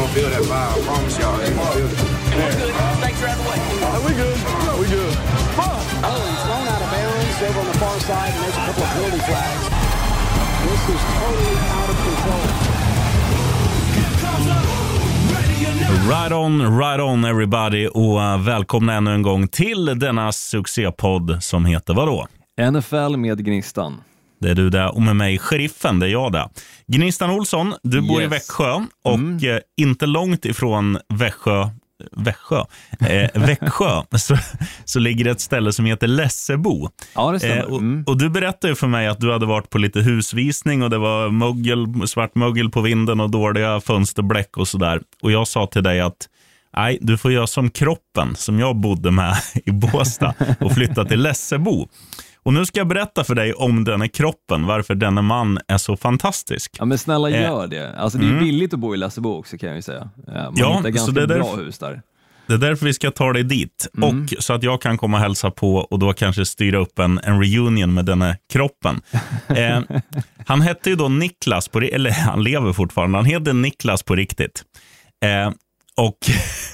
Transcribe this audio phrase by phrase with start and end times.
[0.00, 0.72] gonna feel that vibe.
[0.72, 1.98] I promise y'all, they gonna feel it.
[3.04, 3.58] Thanks for having way.
[4.06, 4.38] we good.
[4.80, 5.14] We good.
[6.02, 8.82] Oh, he's thrown out of bounds over on the far side, and there's a couple
[8.82, 9.64] of penalty flags.
[10.64, 12.44] This is totally out of control.
[16.08, 21.64] Right on, right on everybody och uh, välkomna ännu en gång till denna succépodd som
[21.64, 22.26] heter vadå?
[22.70, 24.02] NFL med Gnistan.
[24.40, 26.48] Det är du där och med mig, sheriffen, det är jag där.
[26.86, 28.32] Gnistan Olsson, du bor i Yes.
[28.32, 28.72] Växjö
[29.04, 31.68] och eh, inte långt ifrån Växjö,
[32.12, 32.64] Växjö,
[33.00, 34.36] eh, Växjö så,
[34.84, 36.88] så ligger det ett ställe som heter Lessebo.
[37.14, 37.46] Ja, det.
[37.58, 38.04] Eh, och, Mm.
[38.06, 41.30] och Du berättade för mig att du hade varit på lite husvisning och det var
[41.30, 45.00] mögel, svart mögel på vinden och dåliga fönsterbläck och sådär.
[45.22, 46.28] Och jag sa till dig att
[46.76, 51.22] nej, du får göra som kroppen som jag bodde med i Båstad och flytta till
[51.22, 51.88] Lessebo.
[52.42, 55.96] Och nu ska jag berätta för dig om denna kroppen, varför denna man är så
[55.96, 56.76] fantastisk.
[56.78, 57.96] Ja, men snälla Eh, gör det.
[57.98, 60.08] Alltså, det är billigt att bo i Lessebo också kan jag ju säga.
[60.28, 62.02] Eh, Man Ja, hittar så ganska det är bra därför- hus där.
[62.46, 63.88] Det är därför vi ska ta dig dit.
[64.02, 67.20] Och så att jag kan komma och hälsa på och då kanske styra upp en,
[67.22, 69.00] en reunion med denna kroppen.
[69.48, 69.80] Eh,
[70.46, 74.62] han hette ju då Niklas, på, eller han lever fortfarande, han heter Niklas på riktigt.
[75.24, 75.52] Eh,
[75.96, 76.18] och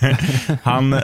[0.62, 1.00] han,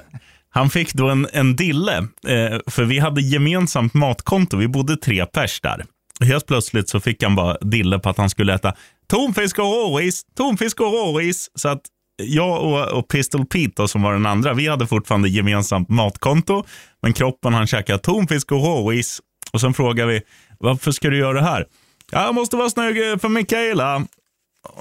[0.55, 5.27] han fick då en, en dille, eh, för vi hade gemensamt matkonto, vi bodde tre
[5.27, 5.85] pers där.
[6.21, 8.75] Helt plötsligt så fick han bara dille på att han skulle äta
[9.11, 11.51] tonfisk och råris, tonfisk och råris.
[11.55, 11.81] Så att
[12.23, 16.65] jag och, och Pistol Pete då, som var den andra, vi hade fortfarande gemensamt matkonto.
[17.03, 19.21] Men kroppen han käkade tonfisk och råris.
[19.53, 20.21] Och sen frågade vi,
[20.59, 21.67] varför ska du göra det här?
[22.11, 24.07] Jag måste vara snygg för Mikaela.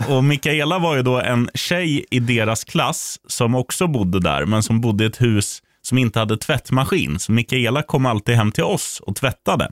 [0.07, 4.63] Och Mikaela var ju då en tjej i deras klass som också bodde där, men
[4.63, 7.19] som bodde i ett hus som inte hade tvättmaskin.
[7.19, 9.71] Så Mikaela kom alltid hem till oss och tvättade.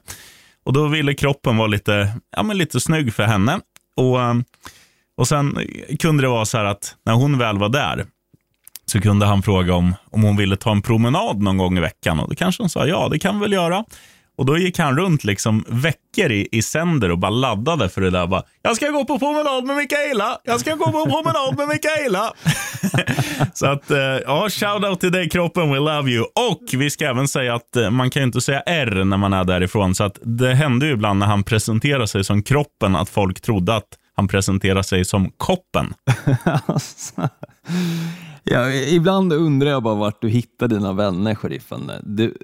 [0.65, 3.59] Och då ville kroppen vara lite, ja, men lite snygg för henne.
[3.95, 4.17] Och,
[5.17, 5.57] och sen
[5.99, 8.05] kunde det vara så här att när hon väl var där
[8.85, 12.19] så kunde han fråga om, om hon ville ta en promenad någon gång i veckan.
[12.19, 13.85] Och då kanske hon sa ja, det kan vi väl göra.
[14.39, 18.09] Och då gick han runt liksom veckor i, i sänder och bara laddade för det
[18.09, 18.27] där.
[18.27, 20.37] Bara, jag ska gå på promenad med Mikaela.
[20.43, 22.33] Jag ska gå på promenad med Mikaela.
[23.53, 26.23] Så att, eh, ja, shout out till dig kroppen, we love you.
[26.23, 29.33] Och vi ska även säga att eh, man kan ju inte säga R när man
[29.33, 29.95] är därifrån.
[29.95, 33.75] Så att det hände ju ibland när han presenterade sig som kroppen att folk trodde
[33.75, 35.93] att han presenterade sig som koppen.
[38.43, 41.91] Ja, ibland undrar jag bara vart du hittar dina vänner, sheriffen.
[42.03, 42.37] Du,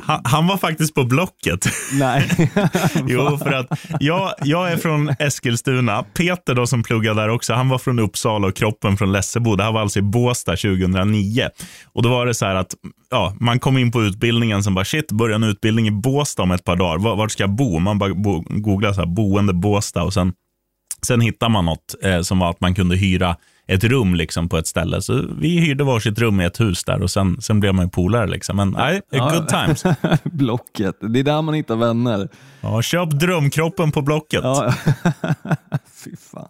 [0.00, 1.66] Han, han var faktiskt på Blocket.
[1.92, 2.28] nej.
[3.06, 6.02] Jo, för att jag, jag är från Eskilstuna.
[6.02, 9.56] Peter då som pluggade där också, han var från Uppsala och kroppen från Lessebo.
[9.56, 11.48] Det här var alltså i Båstad 2009.
[11.92, 12.74] Och då var det så här att
[13.10, 16.50] ja, man kom in på utbildningen som bara shit, börjar en utbildning i Båstad om
[16.50, 16.98] ett par dagar.
[16.98, 17.78] Var, vart ska jag bo?
[17.78, 20.32] Man bara bo, googlade så här, boende Båstad och sen,
[21.06, 23.36] sen hittade man något eh, som var att man kunde hyra
[23.70, 25.02] ett rum liksom på ett ställe.
[25.02, 27.90] Så vi hyrde varsitt rum i ett hus där och sen, sen blev man ju
[27.90, 28.26] polare.
[28.26, 28.56] Liksom.
[28.56, 29.84] Men nej, good times.
[30.24, 32.28] Blocket, det är där man hittar vänner.
[32.60, 34.40] Ja, köp drömkroppen på Blocket.
[34.44, 34.74] Ja.
[36.04, 36.48] Fy fan.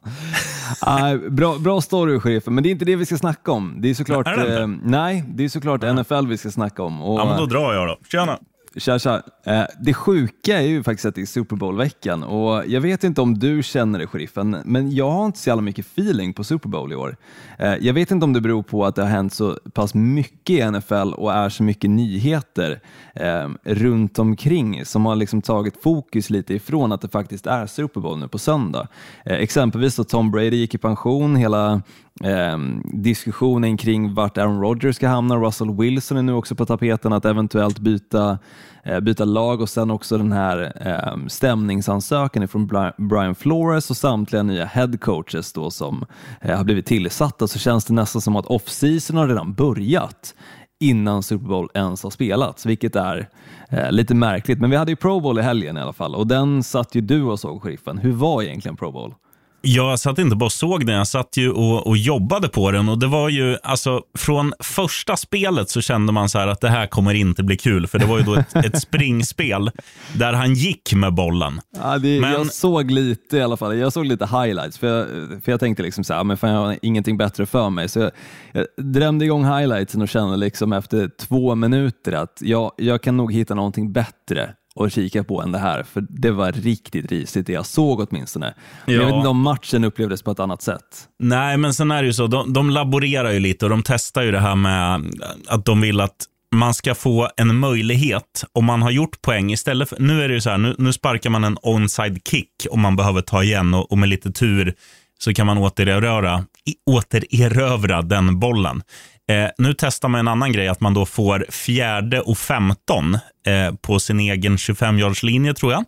[0.86, 3.76] Nej, bra, bra story, sheriffen, men det är inte det vi ska snacka om.
[3.78, 7.02] Det är såklart, Är det eh, nej, det är såklart NFL vi ska snacka om.
[7.02, 7.98] Och, Ja, men då drar jag då.
[8.12, 8.38] Tjena.
[8.76, 9.22] Tja, tja.
[9.44, 13.20] Eh, det sjuka är ju faktiskt att det är Super Bowl-veckan och jag vet inte
[13.20, 16.68] om du känner det, sheriffen, men jag har inte så jävla mycket feeling på Super
[16.68, 17.16] Bowl i år.
[17.58, 20.50] Eh, jag vet inte om det beror på att det har hänt så pass mycket
[20.50, 22.80] i NFL och är så mycket nyheter
[23.14, 28.00] ehm, runt omkring som har liksom tagit fokus lite ifrån att det faktiskt är Super
[28.00, 28.88] Bowl nu på söndag.
[29.24, 31.82] Eh, exempelvis då Tom Brady gick i pension, hela
[32.24, 35.36] eh, diskussionen kring vart Aaron Rodgers ska hamna.
[35.36, 38.38] Russell Wilson är nu också på tapeten att eventuellt byta,
[38.84, 42.66] eh, byta lag och sen också den här eh, stämningsansökan från
[42.98, 46.04] Brian Flores och samtliga nya head coaches då som
[46.40, 50.34] eh, har blivit tillsatta så känns det nästan som att off-season har redan börjat
[50.80, 53.28] innan Super Bowl ens har spelats, vilket är
[53.68, 54.60] eh, lite märkligt.
[54.60, 57.00] Men vi hade ju Pro Bowl i helgen i alla fall och den satt ju
[57.00, 57.98] du och såg, sheriffen.
[57.98, 59.14] Hur var egentligen Pro Bowl?
[59.62, 62.88] Jag satt inte bara och såg den, jag satt ju och, och jobbade på den.
[62.88, 66.68] Och det var ju, alltså från första spelet så kände man så här att det
[66.68, 67.86] här kommer inte bli kul.
[67.86, 69.70] För det var ju då ett, ett springspel
[70.14, 71.60] där han gick med bollen.
[71.76, 75.06] Ja, det, Men- Jag såg lite i alla fall, jag såg lite highlights för jag,
[75.44, 77.88] för jag tänkte liksom så här, men fan, jag har ingenting bättre för mig.
[77.88, 78.10] Så jag,
[78.52, 83.32] jag drämde igång highlightsen och kände liksom efter två minuter att jag, jag kan nog
[83.32, 87.52] hitta någonting bättre att kika på än det här, för det var riktigt risigt det
[87.52, 88.54] jag såg åtminstone.
[88.86, 89.06] Men Jag Ja.
[89.06, 91.08] vet inte om matchen upplevdes på ett annat sätt.
[91.18, 94.22] Nej, men sen är det ju så, de, de laborerar ju lite och de testar
[94.22, 95.02] ju det här med
[95.48, 99.88] att de vill att man ska få en möjlighet om man har gjort poäng istället
[99.88, 102.80] för, nu är det ju så här, nu, nu sparkar man en onside kick om
[102.80, 104.74] man behöver ta igen och, och med lite tur
[105.18, 106.44] så kan man återerövra,
[106.90, 108.82] återerövra den bollen.
[109.30, 113.74] Eh, nu testar man en annan grej, att man då får fjärde och 15 eh,
[113.82, 115.84] på sin egen 25-yardslinje tror jag.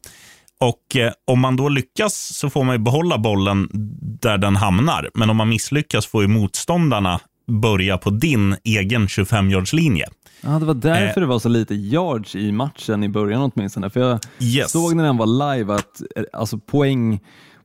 [0.61, 3.69] Och eh, om man då lyckas så får man ju behålla bollen
[4.23, 5.09] där den hamnar.
[5.15, 7.21] Men om man misslyckas får ju motståndarna
[7.63, 10.07] börja på din egen 25-yardslinje.
[10.41, 11.23] Ja, det var därför Eh.
[11.23, 13.91] det var så lite yards i matchen i början åtminstone.
[13.91, 14.71] För jag Yes.
[14.73, 17.21] såg när den var live att eh, alltså poäng,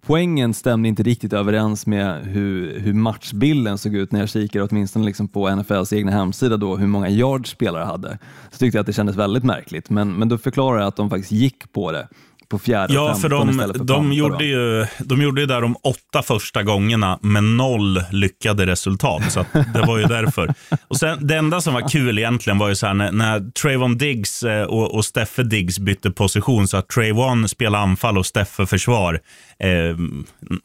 [0.07, 5.05] poängen stämde inte riktigt överens med hur, hur matchbilden såg ut när jag kikade åtminstone
[5.05, 8.19] liksom på NFLs egna hemsida då, hur många yards spelare hade.
[8.51, 11.09] Så tyckte jag att det kändes väldigt märkligt, men, men då förklarade jag att de
[11.09, 12.07] faktiskt gick på det
[12.49, 16.23] på fjärde Ja, för de, för de, gjorde ju, de gjorde ju där de åtta
[16.23, 19.31] första gångerna med noll lyckade resultat.
[19.31, 20.53] Så det var ju därför.
[20.87, 23.97] Och sen, det enda som var kul egentligen var ju så här när, när Trayvon
[23.97, 26.67] Diggs eh, och, och Steffe Diggs bytte position.
[26.67, 29.19] Så att Trayvon spelade anfall och Steffe försvar.
[29.59, 29.97] Eh,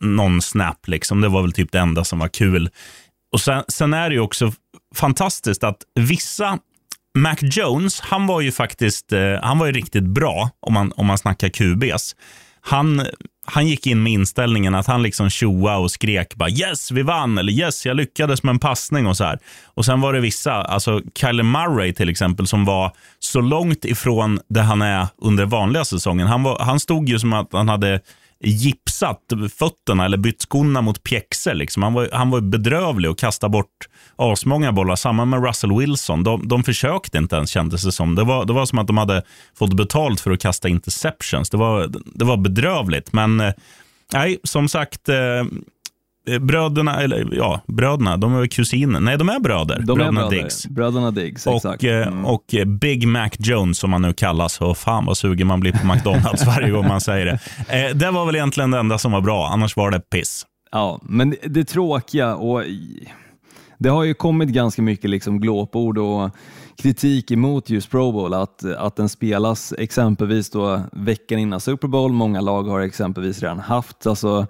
[0.00, 1.20] någon snap liksom.
[1.20, 2.70] Det var väl typ det enda som var kul.
[3.32, 4.52] Och sen, sen är det ju också
[4.94, 6.58] fantastiskt att vissa
[7.14, 11.06] Mac Jones, han var ju faktiskt eh, han var ju riktigt bra om man, om
[11.06, 12.17] man snackar QBs.
[12.61, 13.06] Han,
[13.47, 17.38] han gick in med inställningen att han liksom tjoa och skrek bara yes, vi vann
[17.38, 19.38] eller yes, jag lyckades med en passning och så här.
[19.64, 24.41] Och sen var det vissa, alltså Kyler Murray till exempel, som var så långt ifrån
[24.49, 26.26] det han är under vanliga säsongen.
[26.26, 28.00] Han, var, han stod ju som att han hade
[28.43, 31.55] gipsat fötterna eller bytt skorna mot pjäxor.
[31.55, 31.83] Liksom.
[31.83, 34.97] Han, var, han var bedrövlig och kastade bort asmånga bollar.
[34.97, 36.25] Samma med Russell Wilson.
[36.25, 38.15] De, de försökte inte ens kändes det som.
[38.15, 39.23] Det var, det var som att de hade
[39.59, 41.50] fått betalt för att kasta interceptions.
[41.50, 43.12] Det var, det var bedrövligt.
[43.12, 43.53] Men eh,
[44.12, 45.44] nej, som sagt, eh,
[46.40, 49.00] bröderna, eller ja, bröderna, de är kusiner.
[49.00, 49.76] Nej, de är bröder.
[49.80, 50.36] De är bröderna bröder.
[50.42, 50.66] Diggs.
[50.66, 51.82] Bröderna Diggs, exakt.
[51.82, 52.24] Och, eh, Mm.
[52.24, 54.60] och eh, Big Mac Jones som han nu kallas.
[54.60, 57.38] Och fan vad sugen man blir på McDonalds varje gång man säger det.
[57.88, 60.46] Eh, det var väl egentligen det enda som var bra, annars var det piss.
[60.72, 62.62] Ja, men det, tråkiga och
[63.78, 66.30] det har ju kommit ganska mycket liksom glåpord och
[66.76, 72.12] kritik emot just Pro Bowl, att, att den spelas exempelvis då veckan innan Super Bowl.
[72.12, 74.46] Många lag har exempelvis redan haft alltså,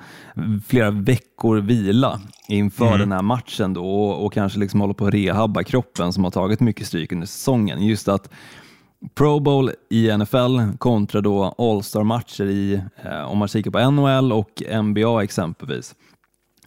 [0.66, 5.14] flera veckor vila inför den här matchen då och, och kanske liksom håller på att
[5.14, 7.86] rehabba kroppen som har tagit mycket stryk under säsongen.
[7.86, 8.30] Just att
[9.14, 14.62] Pro Bowl i NFL kontra då All-star-matcher i, eh, om man kikar på NHL och
[14.84, 15.94] NBA exempelvis.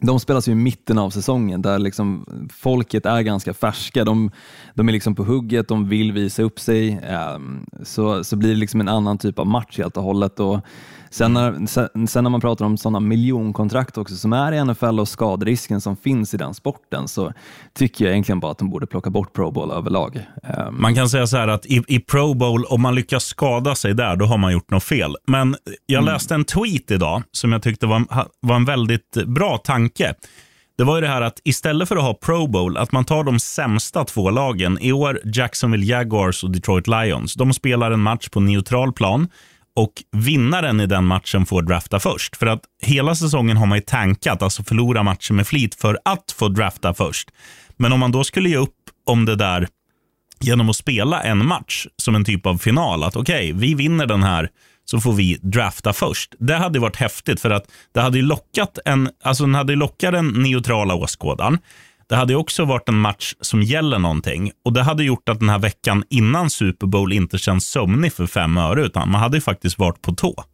[0.00, 4.04] De spelas ju i mitten av säsongen där liksom folket är ganska färska.
[4.04, 4.30] De,
[4.74, 7.00] de är liksom på hugget, de vill visa upp sig.
[7.08, 10.40] Ehm, så, så blir det liksom en annan typ av match helt och hållet.
[10.40, 10.60] Och
[11.10, 15.00] sen, när, sen, sen när man pratar om sådana miljonkontrakt också som är i NFL
[15.00, 17.32] och skaderisken som finns i den sporten så
[17.74, 20.26] tycker jag egentligen bara att de borde plocka bort Pro Bowl överlag.
[20.42, 23.74] Ehm, Man kan säga så här att i, i Pro Bowl, om man lyckas skada
[23.74, 25.16] sig där, då har man gjort något fel.
[25.26, 25.56] Men
[25.86, 28.04] jag läste en tweet idag som jag tyckte var,
[28.40, 30.14] var en väldigt bra tanke.
[30.78, 33.24] Det var ju det här att istället för att ha Pro Bowl, att man tar
[33.24, 34.78] de sämsta två lagen.
[34.80, 37.34] I år Jacksonville Jaguars och Detroit Lions.
[37.34, 39.28] De spelar en match på neutral plan
[39.76, 42.36] och vinnaren i den matchen får drafta först.
[42.36, 46.34] För att hela säsongen har man ju tankat, alltså förlora matcher med flit för att
[46.38, 47.30] få drafta först.
[47.76, 48.74] Men om man då skulle ge upp
[49.06, 49.68] om det där
[50.40, 53.02] genom att spela en match som en typ av final.
[53.02, 54.50] Att okej, vi vinner den här
[54.84, 56.34] så får vi drafta först.
[56.38, 60.12] Det hade varit häftigt för att det hade lockat en, alltså den hade ju lockat
[60.12, 61.58] den neutrala åskådaren.
[62.08, 65.38] Det hade ju också varit en match som gäller någonting och det hade gjort att
[65.38, 69.36] den här veckan innan Super Bowl inte känns sömnig för fem öre utan man hade
[69.36, 70.44] ju faktiskt varit på tå.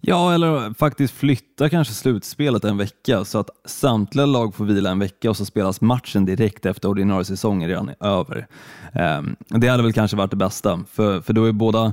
[0.00, 4.98] Ja, eller faktiskt flytta kanske slutspelet en vecka så att samtliga lag får vila en
[4.98, 8.46] vecka och så spelas matchen direkt efter ordinarie säsongen redan är över.
[8.92, 11.92] Ehm, det hade väl kanske varit det bästa, för, för då är båda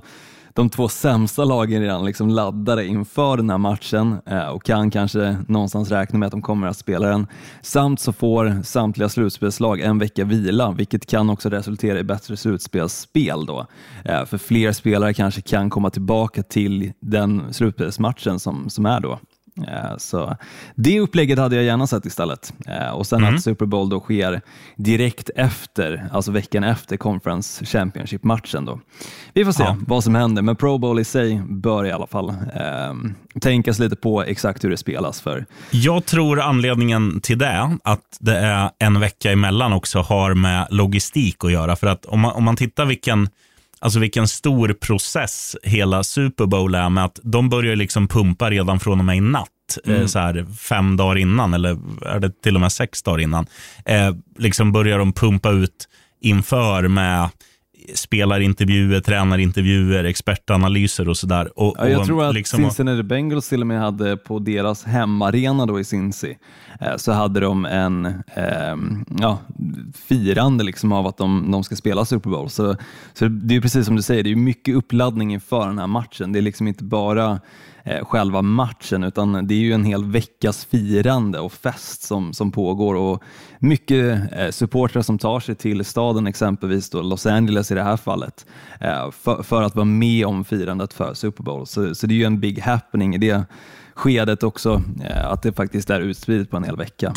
[0.54, 5.38] de två sämsta lagen redan liksom laddade inför den här matchen eh, och kan kanske
[5.48, 7.28] någonstans räkna med att de kommer att spela den.
[7.62, 13.46] Samt så får samtliga slutspelslag en vecka vila, vilket kan också resultera i bättre slutspelsspel
[13.46, 13.66] då.
[14.06, 19.20] Eh, för fler spelare kanske kan komma tillbaka till den slutspelsmatchen som, som är då.
[19.58, 20.38] Eh, Så
[20.76, 22.54] det upplägget hade jag gärna sett istället.
[22.68, 24.42] Eh, Och sen att Super Bowl då sker
[24.78, 28.66] direkt efter, alltså veckan efter Conference Championship-matchen.
[28.66, 28.80] Då.
[29.34, 29.78] Vi får se Ja.
[29.88, 32.94] vad som händer, men Pro Bowl i sig bör i alla fall eh,
[33.42, 35.22] tänkas lite på exakt hur det spelas.
[35.22, 35.46] för.
[35.72, 41.44] Jag tror anledningen till det, att det är en vecka emellan också, har med logistik
[41.46, 41.76] att göra.
[41.76, 43.30] För att om man, om man tittar vilken,
[43.82, 48.80] alltså vilken stor process hela Super Bowl är med att de börjar liksom pumpa redan
[48.80, 49.48] från och med i natt.
[49.86, 53.46] Eh, så här, fem dagar innan, eller är det till och med sex dagar innan.
[53.86, 55.88] Eh, liksom börjar de pumpa ut
[56.22, 57.30] inför med
[57.94, 61.60] spelarintervjuer, tränarintervjuer, expertanalyser och sådär.
[61.60, 65.66] Och, Ja, jag tror att liksom- Cincinnati Bengals till och med hade på deras hemmaarena
[65.66, 66.36] då i Cincy,
[66.80, 68.76] eh, så hade de en eh,
[69.20, 69.40] ja,
[70.08, 72.50] firande liksom av att de, de ska spela Super Bowl.
[72.50, 72.76] Så,
[73.14, 75.88] så det är ju precis som du säger, det är mycket uppladdning inför den här
[75.88, 76.32] matchen.
[76.32, 77.40] Det är liksom inte bara
[77.84, 82.52] Eh, själva matchen utan det är ju en hel veckas firande och fest som, som
[82.52, 83.24] pågår och
[83.60, 87.98] mycket eh, supportrar som tar sig till staden, exempelvis då Los Angeles i det här
[87.98, 88.46] fallet,
[88.80, 91.68] eh, för, för att vara med om firandet för Super Bowl.
[91.68, 93.46] Så, så det är ju en big happening i det
[93.96, 94.82] skedet också,
[95.24, 97.14] att det faktiskt är utspridet på en hel vecka.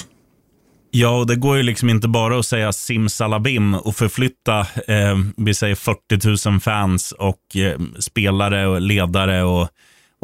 [0.91, 5.55] Ja, och det går ju liksom inte bara att säga simsalabim och förflytta, eh, vi
[5.55, 9.69] säger 40 000 fans och eh, spelare och ledare och,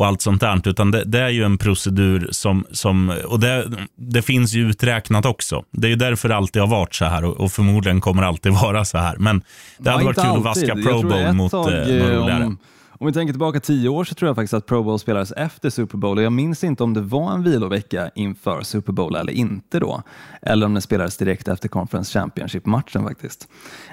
[0.00, 0.69] och allt sånt där.
[0.69, 5.26] Utan det, det är ju en procedur som, som och det, det finns ju uträknat
[5.26, 5.64] också.
[5.71, 8.52] Det är ju därför det alltid har varit så här och, och förmodligen kommer alltid
[8.62, 9.16] vara så här.
[9.16, 9.42] Men
[9.78, 10.45] det hade Ja, varit kul att alltid.
[10.45, 12.45] vaska Jag Pro Bowl mot tag, eh, något eh, roligare.
[12.45, 12.59] om,
[12.99, 15.71] om vi tänker tillbaka tio år så tror jag faktiskt att Pro Bowl spelades efter
[15.71, 19.33] Super Bowl och jag minns inte om det var en vilovecka inför Super Bowl eller
[19.33, 20.02] inte då.
[20.42, 23.49] Eller om det spelades direkt efter Conference Championship-matchen faktiskt.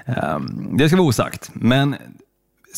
[0.05, 1.95] Ehm, det ska vara osagt, men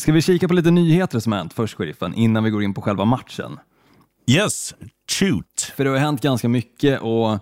[0.00, 2.74] ska vi kika på lite nyheter som har hänt först, sheriffen, innan vi går in
[2.74, 3.58] på själva matchen?
[4.26, 4.74] Yes,
[5.10, 5.72] shoot.
[5.76, 7.38] För det har hänt ganska mycket och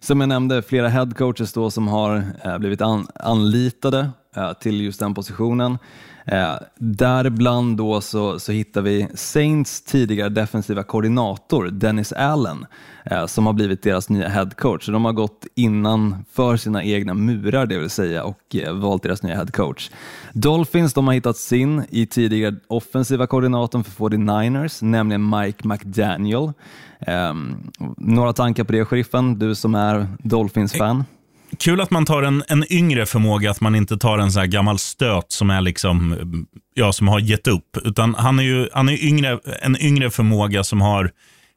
[0.00, 5.00] som jag nämnde, flera headcoaches då som har eh, blivit an, anlitade eh, till just
[5.00, 5.78] den positionen.
[6.24, 12.66] Eh, däribland då så, så hittar vi Saints tidigare defensiva koordinator Dennis Allen
[13.04, 14.84] eh, som har blivit deras nya headcoach.
[14.84, 19.22] Så de har gått innanför sina egna murar det vill säga och eh, valt deras
[19.22, 19.90] nya headcoach.
[20.32, 26.52] Dolphins de har hittat sin i tidigare offensiva koordinatorn för 49ers, nämligen Mike McDaniel.
[27.06, 31.04] Ehm, några tankar på det, sheriffen, du som är Dolphins-fan?
[31.58, 34.46] Kul att man tar en, en yngre förmåga, att man inte tar en sån här
[34.46, 36.16] gammal stöt som är liksom,
[36.74, 37.76] ja, som har gett upp.
[37.84, 41.10] Utan han är ju han är yngre, en yngre förmåga som har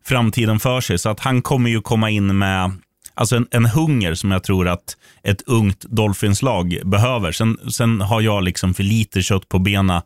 [0.06, 0.98] framtiden för sig.
[0.98, 2.72] Så att han kommer ju komma in med
[3.14, 7.32] alltså en, en hunger som jag tror att ett ungt Dolphins-lag behöver.
[7.32, 10.02] Sen, sen har jag liksom för lite kött på benen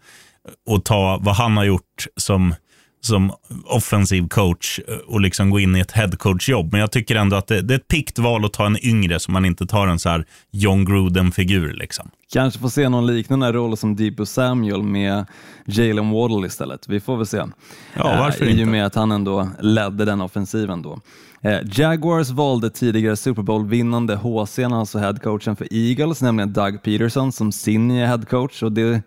[0.68, 2.54] och ta vad han har gjort som
[3.02, 3.32] som
[3.66, 6.72] offensiv coach och liksom gå in i ett headcoach-jobb.
[6.72, 9.20] Men jag tycker ändå att det, det är ett pikt val att ta en yngre
[9.20, 11.74] så man inte tar en så här John Gruden-figur.
[11.74, 12.10] Liksom.
[12.34, 15.26] Kanske får se någon liknande roll som Deepo Samuel med
[15.66, 16.88] Jalen Waddle istället.
[16.90, 17.38] Vi får väl se.
[17.38, 18.64] Ja, varför Eh, I inte?
[18.64, 21.00] och med att han ändå ledde den offensiven då.
[21.42, 27.52] Eh, Jaguars valde tidigare Super Bowl-vinnande HC, alltså headcoachen för Eagles, nämligen Doug Peterson som
[27.52, 28.64] sin nya headcoach.
[28.64, 29.02] Och det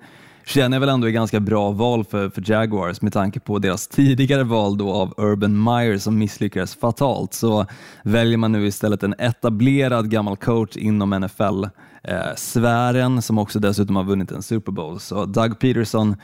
[0.44, 3.88] känner jag väl ändå är ganska bra val för, för Jaguars med tanke på deras
[3.88, 7.34] tidigare val då av Urban Meyer som misslyckades fatalt.
[7.34, 7.66] Så
[8.04, 11.64] väljer man nu istället en etablerad gammal coach inom NFL
[12.02, 15.00] eh, sfären som också dessutom har vunnit en Super Bowl.
[15.00, 16.16] Så Doug Peterson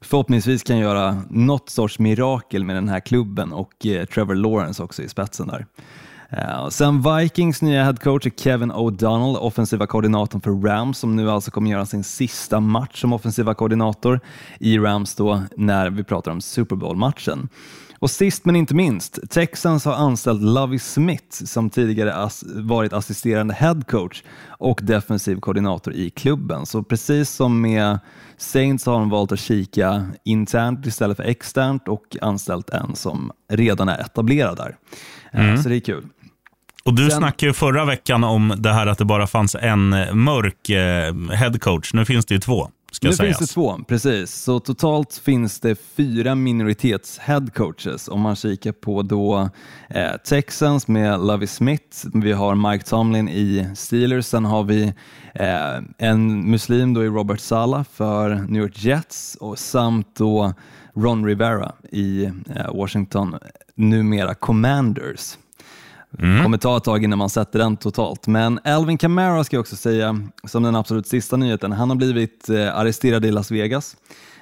[0.00, 5.02] förhoppningsvis kan göra något sorts mirakel med den här klubben och eh, Trevor Lawrence också
[5.02, 5.66] i spetsen där.
[6.32, 11.50] Uh, sen Vikings nya headcoach är Kevin O'Donnell, offensiva koordinatorn för Rams, som nu alltså
[11.50, 14.20] kommer göra sin sista match som offensiva koordinator
[14.60, 17.48] i Rams då när vi pratar om Super Bowl-matchen.
[17.98, 23.54] Och sist men inte minst, Texans har anställt Lovie Smith som tidigare as varit assisterande
[23.54, 26.66] headcoach och defensiv koordinator i klubben.
[26.66, 27.98] Så precis som med
[28.36, 33.88] Saints har de valt att kika internt istället för externt och anställt en som redan
[33.88, 34.76] är etablerad där.
[35.40, 36.04] Uh, Så det är kul.
[36.84, 39.92] Och du Sen- snackade ju förra veckan om det här att det bara fanns en
[39.92, 41.94] eh, mörk eh, headcoach.
[41.94, 42.68] Nu finns det ju två,
[43.02, 43.38] Nu sägas.
[43.38, 44.34] finns det två, precis.
[44.34, 49.48] Så totalt finns det fyra minoritets headcoaches om man kikar på då
[49.88, 54.92] eh, Texans med Lovie Smith, vi har Mike Tomlin i Steelers, sen har vi
[55.34, 60.54] eh, en muslim då i Robert Sala för New York Jets och samt då
[60.94, 63.36] Ron Rivera i eh, Washington,
[63.74, 65.36] numera Commanders.
[66.18, 68.26] Kommer ta ett tag innan man sätter den totalt.
[68.26, 72.48] Men Alvin Kamara ska jag också säga, som den absolut sista nyheten, han har blivit
[72.48, 73.96] eh, arresterad i Las Vegas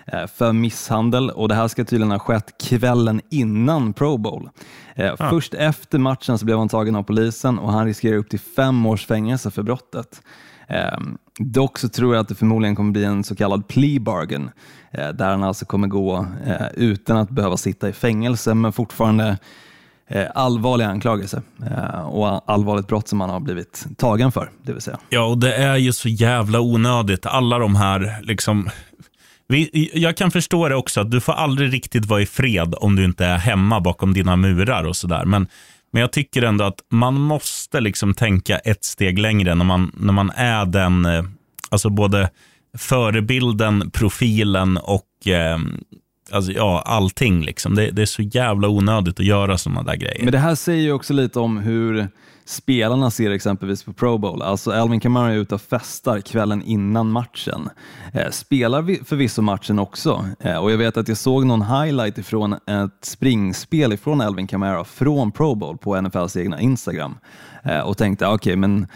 [0.06, 4.48] eh, för misshandel och det här ska tydligen ha skett kvällen innan Pro Bowl.
[4.94, 8.40] Eh, Först efter matchen så blev han tagen av polisen och han riskerar upp till
[8.40, 10.22] fem års fängelse för brottet.
[11.38, 14.50] Dock så tror jag att det förmodligen kommer bli en så kallad plea bargain
[14.92, 16.26] där han alltså kommer gå
[16.74, 19.38] utan att behöva sitta i fängelse men fortfarande
[20.08, 24.82] Eh, allvarlig anklagelse eh, och allvarligt brott som han har blivit tagen för, det vill
[24.82, 24.98] säga.
[25.08, 27.26] Ja, och det är ju så jävla onödigt.
[27.26, 28.70] Alla de här, liksom...
[29.48, 32.96] Vi, jag kan förstå det också, att du får aldrig riktigt vara i fred om
[32.96, 35.24] du inte är hemma bakom dina murar och sådär.
[35.24, 35.46] Men,
[35.92, 40.12] men jag tycker ändå att man måste liksom tänka ett steg längre när man, när
[40.12, 41.24] man är den, eh,
[41.70, 42.30] alltså både
[42.78, 45.58] förebilden, profilen och eh,
[46.30, 47.44] alltså, ja, allting.
[47.44, 47.74] Liksom.
[47.74, 50.22] Det, det, är så jävla onödigt att göra sådana där grejer.
[50.22, 52.08] Men det här säger ju också lite om hur
[52.44, 54.42] spelarna ser exempelvis på Pro Bowl.
[54.42, 57.68] Alltså Alvin Kamara är ute och festar kvällen innan matchen.
[58.12, 62.52] Eh, spelar förvisso matchen också eh, och jag vet att jag såg någon highlight ifrån
[62.52, 67.18] ett springspel ifrån Alvin Kamara från Pro Bowl på NFLs egna Instagram
[67.62, 68.86] eh, och tänkte okej, okay, men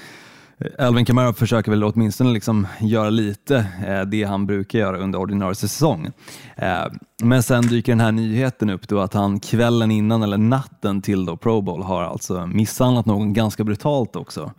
[0.79, 5.55] Alvin Kamara försöker väl åtminstone liksom göra lite eh, det han brukar göra under ordinarie
[5.55, 6.09] säsong.
[6.57, 6.85] Eh,
[7.23, 11.25] men sen dyker den här nyheten upp då att han kvällen innan eller natten till
[11.25, 14.53] då Pro Bowl har alltså misshandlat någon ganska brutalt också,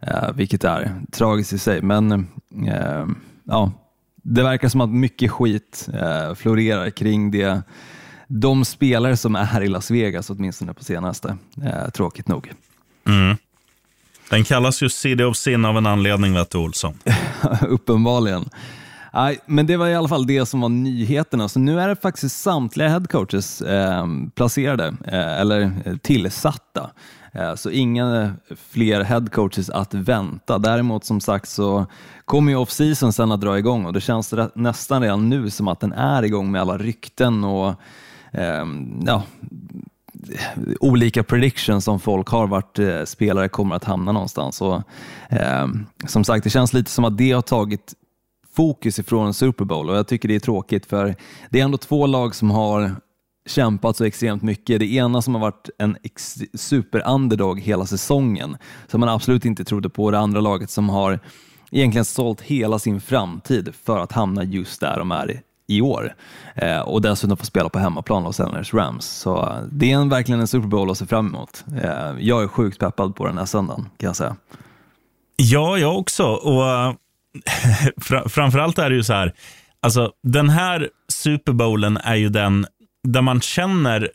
[0.00, 1.82] eh, vilket är tragiskt i sig.
[1.82, 2.28] Men
[3.44, 3.72] ja,
[4.22, 5.88] det verkar som att mycket skit
[6.36, 7.62] florerar kring det
[8.28, 11.36] de spelare som är här i Las Vegas, åtminstone på senaste.
[11.94, 12.52] tråkigt nog.
[13.06, 13.36] Mm.
[14.30, 16.94] Den kallas ju City of Sin av en anledning, vet du Olsson.
[17.68, 18.50] Uppenbarligen.
[19.12, 21.48] Nej, men det var i alla fall det som var nyheterna.
[21.48, 26.90] Så nu är det faktiskt samtliga headcoaches eh, placerade, eh, eller eh, tillsatta.
[27.32, 28.32] Eh, så inga
[28.70, 30.58] fler headcoaches att vänta.
[30.58, 31.86] Däremot som sagt så
[32.24, 35.80] kommer ju off-season sen att dra igång och det känns nästan redan nu som att
[35.80, 37.74] den är igång med alla rykten och
[38.32, 39.22] ehm, ja,
[40.80, 44.60] olika predictions som folk har vart eh, spelare kommer att hamna någonstans.
[44.60, 44.82] Och,
[45.30, 45.66] eh,
[46.06, 47.94] som sagt, det känns lite som att det har tagit
[48.56, 51.14] fokus ifrån Super Bowl och jag tycker det är tråkigt för
[51.50, 52.92] det är ändå två lag som har
[53.46, 54.80] kämpat så extremt mycket.
[54.80, 55.96] Det ena som har varit en
[56.54, 58.56] super-underdog hela säsongen,
[58.86, 60.10] som man absolut inte trodde på.
[60.10, 61.20] Det andra laget som har
[61.70, 66.14] egentligen sålt hela sin framtid för att hamna just där de är i år
[66.54, 69.06] eh, och dessutom få spela på hemmaplan Los Angeles Rams.
[69.06, 71.64] Så eh, det är en, verkligen en Super Bowl att se fram emot.
[71.82, 74.36] Eh, jag är sjukt peppad på den här söndagen kan jag säga.
[75.36, 76.24] Ja, jag också.
[76.24, 76.94] Och eh,
[78.00, 79.32] fr framförallt är det ju så här,
[79.80, 82.66] alltså den här Super Bowlen är ju den
[83.08, 84.10] där man känner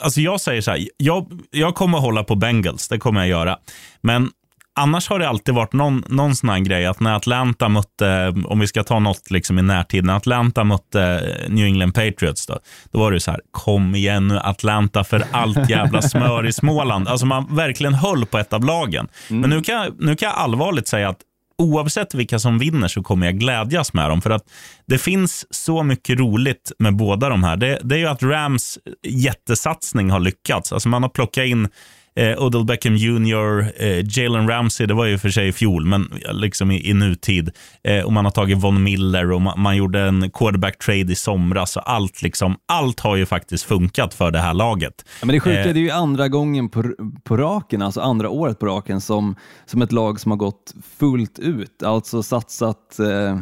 [0.00, 3.58] Alltså jag säger så här, jag, jag kommer hålla på Bengals, det kommer jag göra.
[4.00, 4.30] Men
[4.76, 8.60] annars har det alltid varit någon, någon sån här grej att när Atlanta mötte, om
[8.60, 12.58] vi ska ta något liksom i närtid, när Atlanta mötte New England Patriots, då,
[12.90, 17.08] då var det så här, kom igen nu Atlanta för allt jävla smör i Småland.
[17.08, 19.08] Alltså man verkligen höll på ett av lagen.
[19.30, 19.40] Mm.
[19.40, 21.20] Men nu kan, nu kan jag allvarligt säga att
[21.58, 24.22] oavsett vilka som vinner så kommer jag glädjas med dem.
[24.22, 24.44] För att
[24.86, 27.56] det finns så mycket roligt med båda de här.
[27.56, 30.72] Det, det är ju att Rams jättesatsning har lyckats.
[30.72, 31.68] Alltså man har plockat in
[32.16, 36.12] Eh, Odell Beckham Jr, eh, Jalen Ramsey, det var ju för sig i fjol, men
[36.32, 37.50] liksom i, i nutid.
[37.84, 41.14] Eh, och man har tagit Von Miller och man, man gjorde en quarterback trade i
[41.14, 41.76] somras.
[41.76, 45.04] Och allt, liksom, allt har ju faktiskt funkat för det här laget.
[45.20, 46.94] Ja, men det sjuka eh, det är ju andra gången på,
[47.24, 51.38] på raken, alltså andra året på raken, som, som ett lag som har gått fullt
[51.38, 51.82] ut.
[51.82, 53.38] Alltså satsat eh,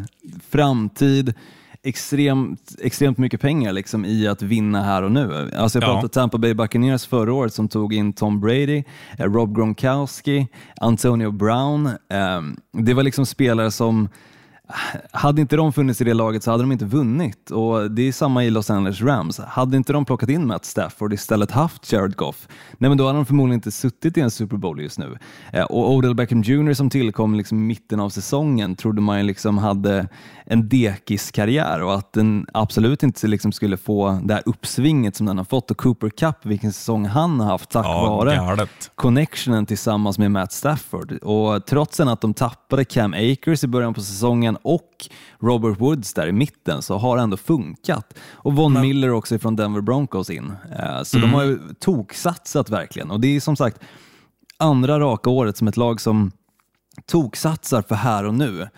[0.50, 1.34] framtid,
[1.82, 5.50] extremt, extremt mycket pengar liksom, i att vinna här och nu.
[5.56, 6.08] Alltså jag pratade ja.
[6.08, 8.84] Tampa Bay Buccaneers förra året som tog in Tom Brady,
[9.18, 10.46] eh, Rob Gronkowski,
[10.80, 11.86] Antonio Brown.
[11.86, 12.40] Eh,
[12.72, 14.08] det var liksom spelare som
[15.10, 18.12] hade inte de funnits i det laget så hade de inte vunnit och det är
[18.12, 19.38] samma i Los Angeles Rams.
[19.38, 23.18] Hade inte de plockat in Matt Stafford istället haft Jared Goff, nej men då hade
[23.18, 25.18] de förmodligen inte suttit i en Super Bowl just nu.
[25.52, 29.58] Eh, och Odell Beckham Jr som tillkom liksom i mitten av säsongen trodde man liksom
[29.58, 30.08] hade
[30.46, 35.38] en dekiskarriär och att den absolut inte liksom skulle få det här uppsvinget som den
[35.38, 35.70] har fått.
[35.70, 38.90] Och Cooper Cup, vilken säsong han har haft tack ja, vare galet.
[38.94, 41.12] connectionen tillsammans med Matt Stafford.
[41.12, 45.08] Och trots att de tappade Cam Akers i början på säsongen och
[45.40, 48.14] Robert Woods där i mitten så har det ändå funkat.
[48.32, 48.82] Och Von Men...
[48.82, 50.52] Miller också från Denver Broncos in.
[50.78, 51.30] Eh, så mm.
[51.30, 53.10] de har ju toksatsat verkligen.
[53.10, 53.80] Och det är som sagt
[54.56, 56.32] andra raka året som ett lag som
[57.06, 58.68] toksatsar för här och nu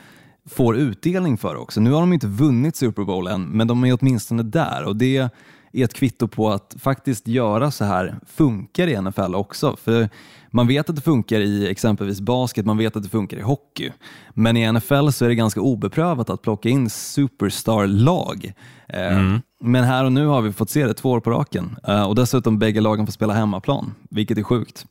[0.49, 1.81] får utdelning för också.
[1.81, 5.31] Nu har de inte vunnit Super Bowl än, men de är åtminstone där och det
[5.73, 9.77] är ett kvitto på att faktiskt göra så här funkar i NFL också.
[9.77, 10.09] För
[10.51, 13.91] man vet att det funkar i exempelvis basket, man vet att det funkar i hockey.
[14.35, 18.53] Men i NFL så är det ganska obeprövat att plocka in superstar-lag.
[18.89, 19.41] Eh, mm.
[19.61, 22.15] Men här och nu har vi fått se det två år på raken eh, och
[22.15, 24.87] dessutom bägge lagen får spela hemmaplan, vilket är sjukt.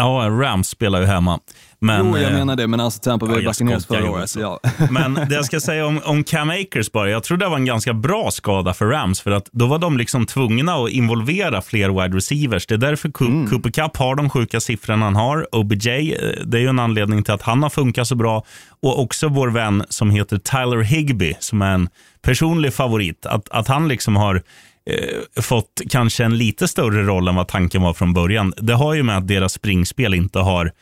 [0.00, 1.40] Ja, Rams spelar ju hemma.
[1.82, 4.36] Men, jo, jag eh, menar det, men alltså Tampa Bay ja, Buccaneers förra året.
[4.36, 4.60] Ja.
[4.90, 7.64] Men det jag ska säga om, om Cam Akers bara, jag tror det var en
[7.64, 11.88] ganska bra skada för Rams, för att då var de liksom tvungna att involvera fler
[11.88, 12.66] wide receivers.
[12.66, 13.50] Det är därför mm.
[13.50, 15.54] Cooper Cup har de sjuka siffrorna han har.
[15.54, 18.44] OBJ, eh, det är ju en anledning till att han har funkat så bra.
[18.82, 21.88] Och också vår vän som heter Tyler Higby, som är en
[22.22, 23.26] personlig favorit.
[23.26, 24.42] Att, att han liksom har
[24.86, 28.54] eh, fått kanske en lite större roll än vad tanken var från början.
[28.56, 30.72] Det har ju med att deras springspel inte har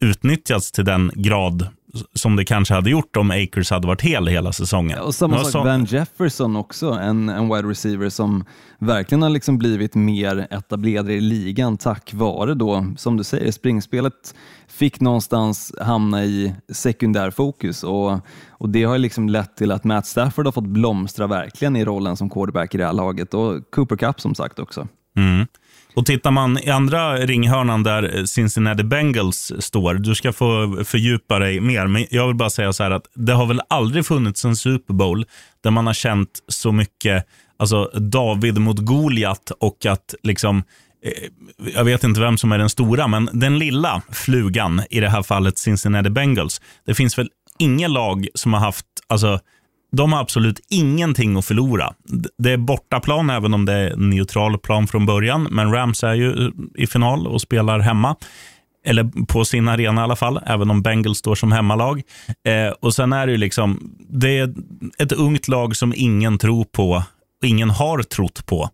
[0.00, 1.68] utnyttjats till den grad
[2.14, 4.98] som det kanske hade gjort om Akers hade varit hel hela säsongen.
[4.98, 8.44] Och samma sak så- Van Jefferson också, en, en wide receiver som
[8.78, 14.34] verkligen har liksom blivit mer etablerad i ligan tack vare då, som du säger, springspelet
[14.68, 18.18] fick någonstans hamna i sekundärfokus och,
[18.50, 22.16] och det har liksom lett till att Matt Stafford har fått blomstra verkligen i rollen
[22.16, 24.88] som quarterback i det här laget och Cooper Cup som sagt också.
[25.16, 25.46] Mm.
[25.96, 31.38] Och tittar man i andra ringhörnan där eh, Cincinnati Bengals står, du ska få fördjupa
[31.38, 34.44] dig mer, men jag vill bara säga så här att det har väl aldrig funnits
[34.44, 35.24] en Super Bowl
[35.62, 40.62] där man har känt så mycket alltså David mot Goliat och att liksom
[41.04, 45.08] eh, jag vet inte vem som är den stora, men den lilla flugan, i det
[45.08, 46.60] här fallet Cincinnati Bengals.
[46.86, 47.28] Det finns väl
[47.58, 49.40] inget lag som har haft, alltså,
[49.96, 51.92] de har absolut ingenting att förlora.
[52.38, 56.46] Det är bortaplan, även om det är neutral plan från början, men Rams är ju
[56.46, 58.16] eh, i final och spelar hemma.
[58.86, 62.02] Eller på sin arena i alla fall, även om Bengals står som hemmalag.
[62.48, 64.54] Eh, och sen är det ju liksom, det är
[64.98, 67.02] ett ungt lag som ingen tror på,
[67.42, 68.70] och ingen har trott på.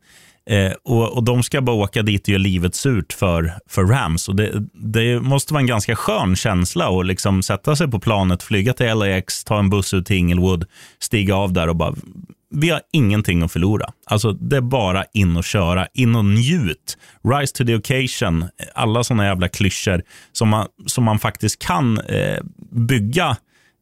[0.50, 4.28] Eh, och, och De ska bara åka dit och göra livet surt för, för Rams.
[4.28, 8.42] Och det, det måste vara en ganska skön känsla att liksom sätta sig på planet,
[8.42, 10.64] flyga till LAX, ta en buss ut till Inglewood,
[10.98, 11.94] stiga av där och bara,
[12.54, 13.86] vi har ingenting att förlora.
[14.06, 16.98] Alltså Det är bara in och köra, in och njut.
[17.24, 20.02] Rise to the occasion, alla sådana jävla klyschor
[20.32, 22.38] som man, som man faktiskt kan eh,
[22.70, 23.36] bygga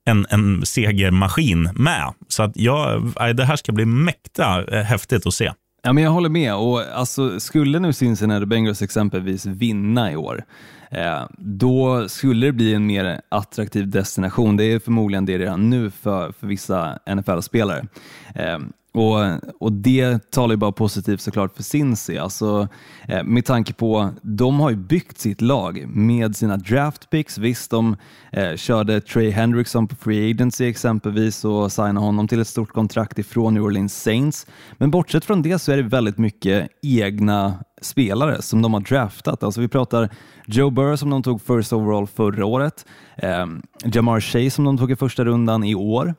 [0.05, 2.13] en, en segermaskin med.
[2.29, 5.53] Så att jag, eh, det här ska bli mäkta eh, häftigt att se.
[5.83, 6.55] Ja, men jag håller med.
[6.55, 10.45] Och alltså, skulle nu Cincinnati Bengals exempelvis vinna i år,
[10.91, 14.57] eh, då skulle det bli en mer attraktiv destination.
[14.57, 17.87] Det är förmodligen det redan nu för, för vissa NFL-spelare.
[18.35, 18.59] Eh,
[18.93, 19.19] och,
[19.61, 22.17] och Det talar ju bara positivt såklart för Cincy.
[22.17, 22.69] Alltså,
[23.09, 27.39] eh, med tanke på, de har ju byggt sitt lag med sina draft picks.
[27.39, 27.97] Visst, de
[28.33, 33.19] eh, körde Trey Hendrickson på Free Agency exempelvis och signade honom till ett stort kontrakt
[33.19, 34.47] ifrån New Orleans Saints.
[34.79, 39.43] Men bortsett från det så är det väldigt mycket egna spelare som de har draftat.
[39.43, 40.09] Alltså vi pratar
[40.47, 43.47] Joe Burrow som de tog first overall förra året, eh,
[43.85, 46.15] Jamar Chase som de tog i första rundan i år.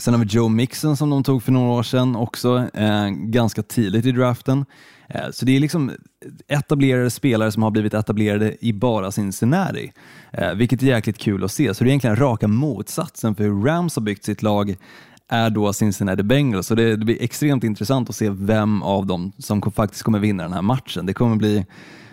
[0.00, 3.62] Sen har vi Joe Mixon som de tog för några år sedan också, eh, ganska
[3.62, 4.64] tidigt i draften.
[5.08, 5.90] Eh, så det är liksom
[6.48, 9.92] etablerade spelare som har blivit etablerade i bara Cincinnati,
[10.32, 11.74] eh, vilket är jäkligt kul att se.
[11.74, 14.76] Så det är egentligen raka motsatsen för hur Rams har byggt sitt lag
[15.28, 16.66] är då Cincinnati Bengals.
[16.66, 20.42] Så det, det blir extremt intressant att se vem av dem som faktiskt kommer vinna
[20.42, 21.06] den här matchen.
[21.06, 21.66] Det kommer bli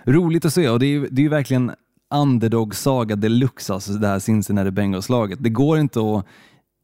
[0.06, 1.72] roligt att se och det är det är ju verkligen
[2.14, 5.40] underdog-saga deluxe, alltså det här Cincinnati Bengals-laget.
[5.42, 6.26] Det går inte att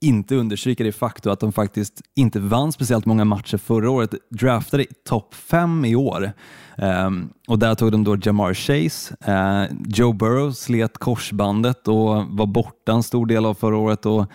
[0.01, 4.13] inte understryka det faktum att de faktiskt inte vann speciellt många matcher förra året.
[4.29, 6.31] Draftade i topp fem i år
[6.77, 9.15] um, och där tog de då Jamar Chase.
[9.27, 14.05] Uh, Joe Burrow slet korsbandet och var borta en stor del av förra året.
[14.05, 14.25] Och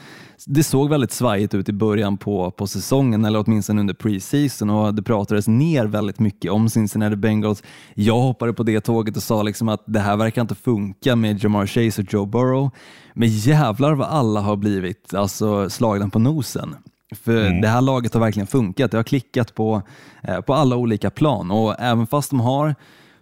[0.47, 4.95] det såg väldigt svajigt ut i början på, på säsongen, eller åtminstone under preseason och
[4.95, 7.63] det pratades ner väldigt mycket om Cincinnati Bengals.
[7.95, 11.45] Jag hoppade på det tåget och sa liksom att det här verkar inte funka med
[11.45, 12.71] Jamar Chase och Joe Burrow.
[13.15, 16.75] Men jävlar vad alla har blivit alltså, slagna på nosen.
[17.15, 18.91] För det här laget har verkligen funkat.
[18.91, 19.83] Det har klickat på,
[20.23, 22.75] eh, på alla olika plan och även fast de har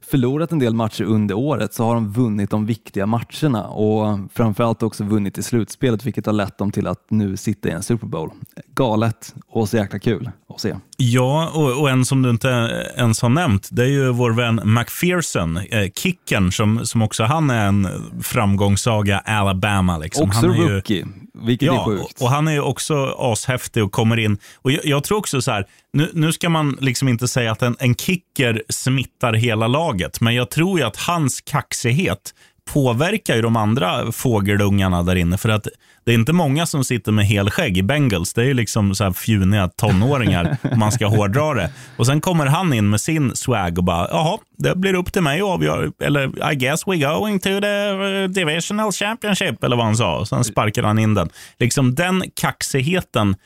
[0.06, 4.82] förlorat en del matcher under året så har de vunnit de viktiga matcherna och framförallt
[4.82, 8.06] också vunnit i slutspelet vilket har lett dem till att nu sitta i en Super
[8.06, 8.30] Bowl.
[8.74, 10.74] Galet och så jäkla kul att se.
[10.96, 12.48] Ja, och, och en som du inte
[12.96, 17.50] ens har nämnt, det är ju vår vän McPherson, eh, kicken, som, som också han
[17.50, 17.88] är en
[18.22, 19.98] framgångssaga Alabama.
[19.98, 20.28] Liksom.
[20.28, 22.22] Också han är ju, vilket är Ja, sjukt.
[22.22, 24.38] och, han är också ashäftig och kommer in.
[24.62, 27.62] Och jag, jag tror också så här, nu, nu ska man liksom inte säga att
[27.62, 32.34] en, en kicker smittar hela laget, men jag tror ju att hans kaxighet
[32.72, 35.38] påverkar ju de andra fågelungarna där inne.
[35.38, 35.68] För att
[36.04, 38.34] det är inte många som sitter med helskägg i Bengals.
[38.34, 41.70] Det är ju liksom så här fjuniga tonåringar om man ska hårdra det.
[41.96, 45.22] Och sen kommer han in med sin swag och bara, jaha, det blir upp till
[45.22, 45.92] mig att avgöra.
[46.00, 50.18] Eller I guess we're going to the uh, divisional championship, eller vad han sa.
[50.18, 51.28] Och sen sparkar han in den.
[51.58, 53.36] Liksom den kaxigheten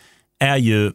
[0.40, 0.92] är ju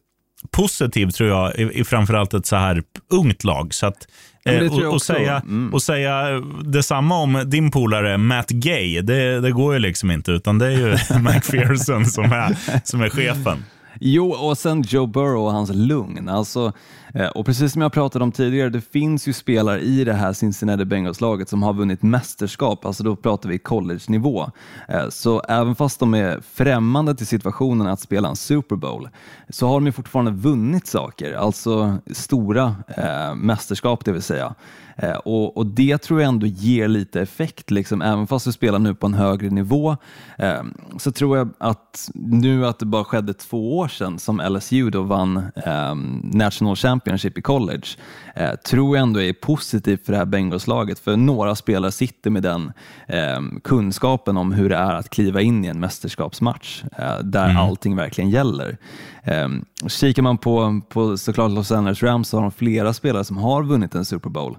[0.52, 3.74] positiv tror jag i, i framförallt ett så här ungt lag.
[3.74, 4.08] Så att,
[4.46, 5.74] eh, och, och, säga, Mm.
[5.74, 10.32] och säga detsamma om din polare Matt Gay, det, det går ju liksom inte.
[10.32, 12.56] Utan det är ju McPherson som är,
[12.88, 13.66] som är chefen.
[14.00, 16.30] Jo, och sen Joe Burrow och hans lugn.
[16.30, 16.74] Alltså,
[17.16, 20.34] Eh, och precis som jag pratade om tidigare, det finns ju spelare i det här
[20.34, 24.52] Cincinnati Bengals-laget som har vunnit mästerskap, alltså då pratar vi college-nivå.
[24.88, 29.10] Eh, så även fast de är främmande till situationen att spela en Super Bowl,
[29.50, 34.56] så har de ju fortfarande vunnit saker, alltså stora eh, mästerskap det vill säga.
[34.96, 38.02] Eh, och, och, Det tror jag ändå ger lite effekt, liksom.
[38.02, 39.98] även fast du spelar nu på en högre nivå.
[40.38, 40.64] Eh,
[40.98, 45.02] så tror jag att nu att det bara skedde två år sedan som LSU då
[45.02, 47.88] vann eh, National Championship i college,
[48.36, 51.00] eh, tror jag ändå är positivt för det här Bengals-laget.
[51.00, 52.72] För några spelare sitter med den
[53.08, 57.58] ehm, kunskapen om hur det är att kliva in i en mästerskapsmatch eh, där mm.
[57.58, 58.78] allting verkligen gäller.
[59.26, 63.38] Um, kikar man på, på såklart Los Angeles Rams så har de flera spelare som
[63.38, 64.58] har vunnit en Super Bowl.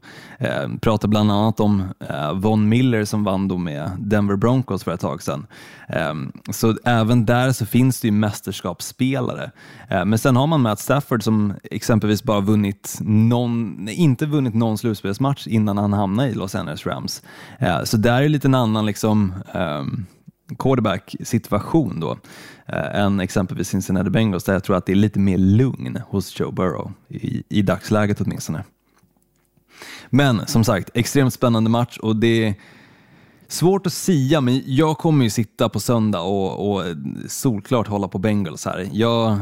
[0.64, 1.80] Um, pratar bland annat om
[2.10, 5.46] uh, Von Miller som vann då med Denver Broncos för ett tag sedan.
[6.10, 9.50] Um, så även där så finns det ju mästerskapsspelare.
[9.92, 14.78] Uh, men sen har man Matt Stafford som exempelvis bara vunnit någon, inte vunnit någon
[14.78, 17.22] slutspelsmatch innan han hamnade i Los Angeles Rams.
[17.58, 20.06] Eh, så där är det lite en annan liksom, ehm,
[20.58, 22.18] quarterback-situation då
[22.66, 26.40] eh, än exempelvis Cincinnati Bengals där jag tror att det är lite mer lugn hos
[26.40, 28.64] Joe Burrow i, i dagsläget åtminstone.
[30.10, 32.54] Men som sagt, extremt spännande match och det är
[33.54, 36.84] svårt att sia, men jag kommer ju sitta på söndag och, och
[37.28, 38.88] solklart hålla på Bengals här.
[38.92, 39.38] Jag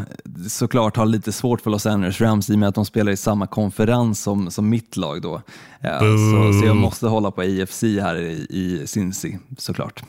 [0.48, 3.16] såklart har lite svårt för Los Angeles Rams i och med att de spelar i
[3.16, 5.42] samma konferens som, som mitt lag då.
[5.80, 10.02] Ja, så, så jag måste hålla på AFC här i, i Cincy såklart.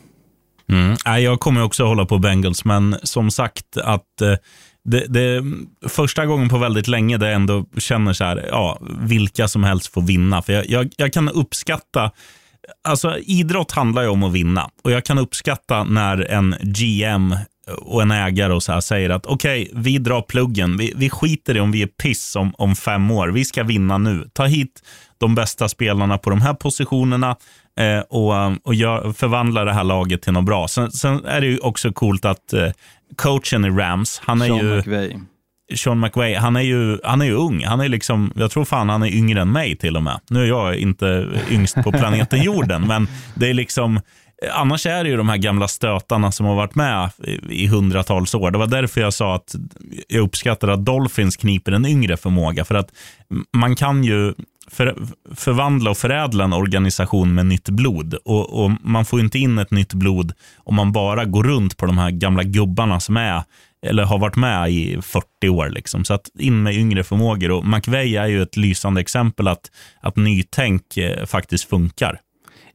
[0.69, 0.95] Mm.
[1.23, 4.35] Jag kommer också hålla på Bengals, men som sagt att eh,
[4.83, 5.43] det, det
[5.89, 9.93] första gången på väldigt länge där jag ändå känner så här, ja, vilka som helst
[9.93, 10.41] får vinna.
[10.41, 12.11] För jag, jag, jag kan uppskatta
[12.83, 17.35] Alltså, idrott handlar ju om att vinna och jag kan uppskatta när en GM
[17.81, 20.77] och en ägare och så här säger att okej, okay, vi drar pluggen.
[20.77, 23.27] Vi, vi skiter i om vi är piss om, om fem år.
[23.27, 24.29] Vi ska vinna nu.
[24.33, 24.83] Ta hit
[25.17, 27.35] de bästa spelarna på de här positionerna
[27.79, 30.67] eh, och, och gör, förvandla det här laget till något bra.
[30.67, 32.69] Sen, sen är det ju också coolt att eh,
[33.15, 34.77] coachen i Rams, han är Sean ju...
[34.77, 35.19] McVay.
[35.75, 37.65] Sean McVay, han är ju, han är ju ung.
[37.65, 40.19] Han är liksom, jag tror fan han är yngre än mig till och med.
[40.29, 43.99] Nu är jag inte yngst på planeten jorden, men det är liksom,
[44.53, 48.35] annars är det ju de här gamla stötarna som har varit med i, i hundratals
[48.35, 48.51] år.
[48.51, 49.55] Det var därför jag sa att
[50.07, 52.65] jag uppskattar att Dolphins kniper en yngre förmåga.
[52.65, 52.89] För att
[53.53, 54.33] man kan ju
[54.67, 54.95] för,
[55.35, 58.13] förvandla och förädla en organisation med nytt blod.
[58.25, 61.85] Och, och, Man får inte in ett nytt blod om man bara går runt på
[61.85, 63.43] de här gamla gubbarna som är
[63.83, 65.69] eller har varit med i 40 år.
[65.69, 66.05] Liksom.
[66.05, 67.51] Så att in med yngre förmågor.
[67.51, 72.19] Och McVeigh är ju ett lysande exempel att, att nytänk eh, faktiskt funkar.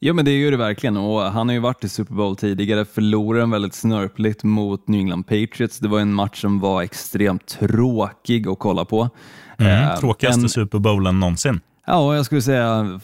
[0.00, 2.84] Ja, men det gör det verkligen och han har ju varit i Super Bowl tidigare,
[2.84, 5.78] förlorade en väldigt snörpligt mot New England Patriots.
[5.78, 9.10] Det var en match som var extremt tråkig att kolla på.
[9.58, 11.60] Mm, eh, tråkigaste en, Super Bowlen någonsin.
[11.90, 13.00] Ja, jag skulle säga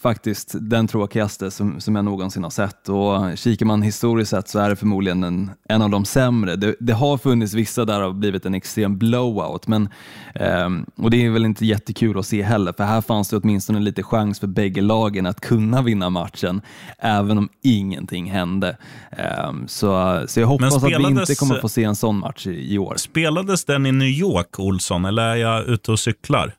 [0.00, 2.88] faktiskt den tråkigaste som, som jag någonsin har sett.
[2.88, 6.56] Och kikar man historiskt sett så är det förmodligen en, en av de sämre.
[6.56, 9.88] Det, det har funnits vissa där har blivit en extrem blowout, men,
[10.34, 13.80] eh, och det är väl inte jättekul att se heller, för här fanns det åtminstone
[13.80, 16.60] lite chans för bägge lagen att kunna vinna matchen,
[16.98, 18.76] även om ingenting hände.
[19.10, 22.74] Eh, så, så jag hoppas att vi inte kommer få se en sån match i,
[22.74, 22.94] i år.
[22.96, 26.54] Spelades den i New York, Olsson, eller är jag ute och cyklar?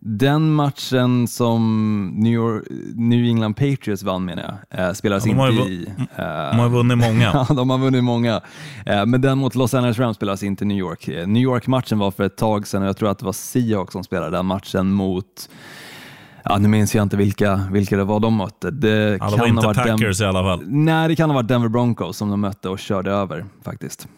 [0.00, 5.62] Den matchen som New, York, New England Patriots vann menar jag, eh, spelas ja, inte
[5.62, 5.86] i...
[6.16, 7.24] Eh, de har vunnit många.
[7.48, 8.40] ja, de har vunnit många.
[8.86, 11.08] Eh, men den mot Los Angeles Rams spelas inte i New York.
[11.08, 13.92] Eh, New York-matchen var för ett tag sedan och jag tror att det var Seahawks
[13.92, 15.48] som spelade den matchen mot
[16.44, 18.70] Ja, nu minns jag inte vilka, vilka det var de mötte.
[18.70, 20.62] Det, ja, det kan var inte ha varit Packers i alla fall.
[20.66, 24.08] Nej, det kan ha varit Denver Broncos som de mötte och körde över faktiskt.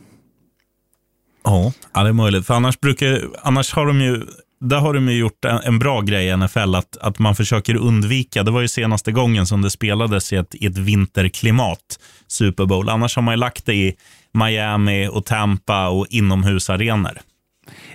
[1.44, 2.46] Ja, det är möjligt.
[2.46, 4.26] För annars, brukar, annars har de ju
[4.60, 7.76] där har de ju gjort en, en, bra grej i NFL, att, att man försöker
[7.76, 12.66] undvika, det var ju senaste gången som det spelades i ett, i ett vinterklimat, Super
[12.66, 12.88] Bowl.
[12.88, 13.96] Annars har man ju lagt det i
[14.32, 17.18] Miami och Tampa och inomhusarenor.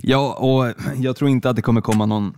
[0.01, 2.34] Ja, och jag tror inte att det kommer komma någon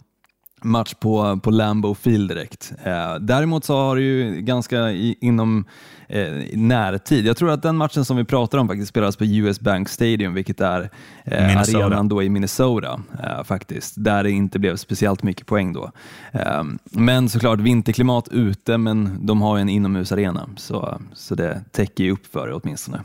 [0.67, 2.73] match på, på Lambeau Field direkt.
[2.84, 5.65] Eh, däremot så har det ju ganska i, inom
[6.08, 9.60] eh, närtid, jag tror att den matchen som vi pratar om faktiskt spelas på US
[9.60, 10.89] Bank Stadium, vilket är
[11.25, 15.91] eh, arenan då i Minnesota eh, faktiskt, där det inte blev speciellt mycket poäng då.
[16.32, 22.03] Eh, men såklart vinterklimat ute, men de har ju en inomhusarena, så, så det täcker
[22.03, 23.01] ju upp för det åtminstone.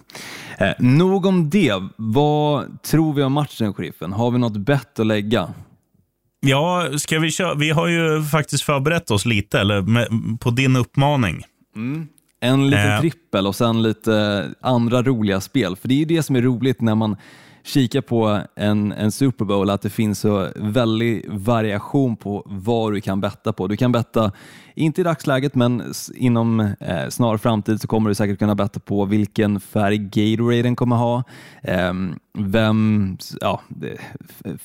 [0.58, 1.82] Eh, nog om det.
[1.96, 4.12] Vad tror vi om matchen, sheriffen?
[4.12, 5.48] Har vi något bett att lägga?
[6.46, 7.54] Ja, ska vi köra?
[7.54, 10.08] Vi har ju faktiskt förberett oss lite, eller med,
[10.40, 11.42] på din uppmaning.
[11.76, 12.08] Mm.
[12.40, 13.00] En liten eh.
[13.00, 15.76] trippel och sen lite andra roliga spel.
[15.76, 17.16] För det är ju det som är roligt när man
[17.64, 23.00] kika på en, en Super Bowl att det finns så väldig variation på vad du
[23.00, 23.66] kan betta på.
[23.66, 24.32] Du kan betta,
[24.74, 29.04] inte i dagsläget, men inom eh, snar framtid så kommer du säkert kunna betta på
[29.04, 31.24] vilken färg Gatoraden kommer ha,
[31.62, 31.92] eh,
[32.38, 33.60] vem, ja,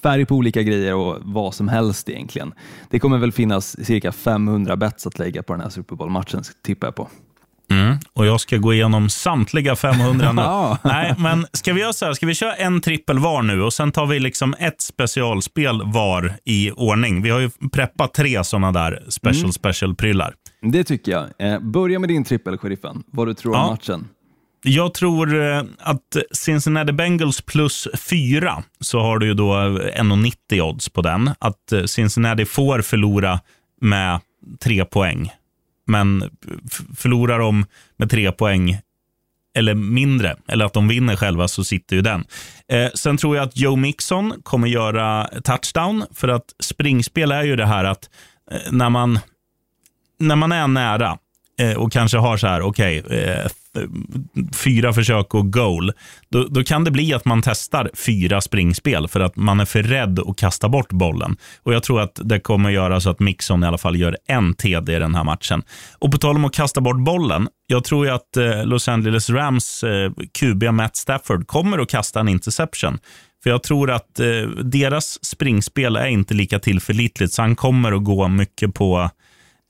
[0.01, 2.53] färg på olika grejer och vad som helst egentligen.
[2.89, 6.87] Det kommer väl finnas cirka 500 bets att lägga på den här Super Bowl-matchen, tippar
[6.87, 7.07] jag på.
[7.71, 7.97] Mm.
[8.13, 10.41] Och jag ska gå igenom samtliga 500 nu.
[10.89, 12.13] Nej, men ska vi göra så här?
[12.13, 16.33] Ska vi köra en trippel var nu och sen tar vi liksom ett specialspel var
[16.45, 17.21] i ordning?
[17.21, 19.51] Vi har ju preppat tre sådana där special Mm.
[19.51, 20.33] special-prylar.
[20.61, 21.53] Det tycker jag.
[21.53, 23.03] Eh, börja med din trippel, sheriffen.
[23.11, 23.63] Vad du tror Ja.
[23.63, 24.07] om matchen.
[24.63, 30.89] Jag tror eh, att Cincinnati Bengals plus 4 så har du ju då 1,90 odds
[30.89, 31.29] på den.
[31.39, 33.39] Att eh, Cincinnati får förlora
[33.81, 34.19] med
[34.63, 35.31] tre poäng.
[35.87, 36.37] Men
[36.97, 37.65] förlorar de
[37.97, 38.79] med tre poäng
[39.57, 42.25] eller mindre, eller att de vinner själva, så sitter ju den.
[42.67, 47.55] Eh, sen tror jag att Joe Mixon kommer göra touchdown, för att springspel är ju
[47.55, 48.09] det här att
[48.51, 49.19] eh, när man
[50.19, 51.17] när man är nära
[51.59, 53.47] eh, och kanske har så här, okej, eh,
[54.55, 55.91] fyra försök och goal,
[56.29, 59.83] då, då kan det bli att man testar fyra springspel för att man är för
[59.83, 61.37] rädd att kasta bort bollen.
[61.63, 64.53] Och Jag tror att det kommer göra så att Mixon i alla fall gör en
[64.53, 65.63] TD i den här matchen.
[65.99, 69.29] Och på tal om att kasta bort bollen, jag tror ju att eh, Los Angeles
[69.29, 72.97] Rams eh, QB Matt Stafford kommer att kasta en interception.
[73.43, 78.03] För jag tror att eh, deras springspel är inte lika tillförlitligt, så han kommer att
[78.03, 79.09] gå mycket på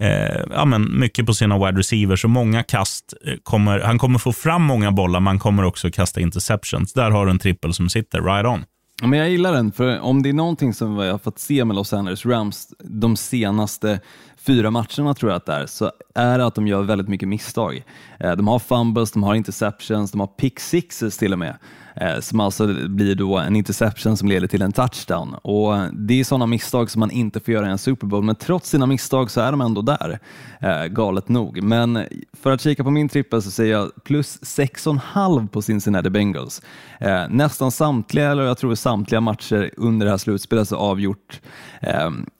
[0.04, 3.14] eh, ja, men mycket på sina wide receivers och många kast.
[3.26, 6.94] Eh, kommer, han kommer få fram många bollar, man kommer också kasta interceptions.
[6.94, 8.66] Där har du en trippel som sitter right on.
[9.02, 11.66] Ja, Men jag gillar den, för om det är någonting som jag har fått se
[11.66, 14.00] med Los Angeles Rams de senaste
[14.48, 17.28] fyra matcherna tror jag att det är, så är det att de gör väldigt mycket
[17.28, 17.84] misstag.
[18.20, 21.58] Eh, de har fumbles, de har interceptions, de har pick sixes till och med,
[22.02, 25.34] Eh, som alltså blir då en interception som leder till en touchdown.
[25.34, 28.36] Och Det är sådana misstag som man inte får göra i en Super Bowl, men
[28.36, 30.20] trots sina misstag så är de ändå där,
[30.60, 31.64] eh, galet nog.
[31.64, 32.06] Men
[32.42, 36.62] för att kika på min trippel så säger jag plus 6,5 på Cincinnati Bengals.
[37.00, 41.42] Eh, nästan samtliga, eller jag tror samtliga matcher under det här slutspelet är avgjort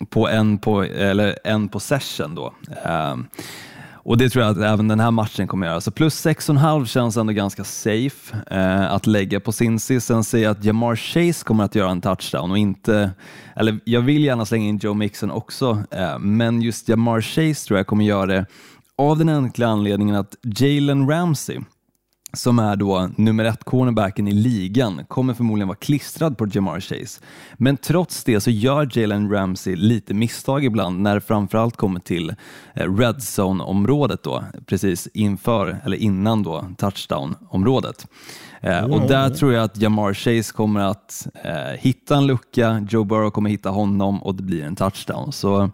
[0.10, 2.36] på en, på, eller en possession.
[2.36, 2.54] Då.
[4.08, 5.82] Och Det tror jag att även den här matchen kommer göra.
[5.82, 10.00] Så plus 6,5 känns ändå ganska safe eh, att lägga på Cincy.
[10.00, 13.12] Sen säger jag att Jamar Chase kommer att göra en touchdown och inte,
[13.56, 17.80] eller jag vill gärna slänga in Joe Mixon också, eh, men just Jamar Chase tror
[17.80, 18.46] jag kommer göra det
[18.98, 21.60] av den enkla anledningen att Jalen Ramsey
[22.38, 27.22] som är då nummer ett cornerbacken i ligan, kommer förmodligen vara klistrad på Jamar Chase.
[27.58, 32.30] Men trots det så gör Jalen Ramsey lite misstag ibland när det framförallt kommer till
[32.74, 38.08] eh, red zone-området då, precis inför eller innan då touchdown-området.
[38.62, 43.04] Eh, och där tror jag att Jamar Chase kommer att eh, hitta en lucka, Joe
[43.04, 45.32] Burrow kommer hitta honom och det blir en touchdown.
[45.32, 45.70] Så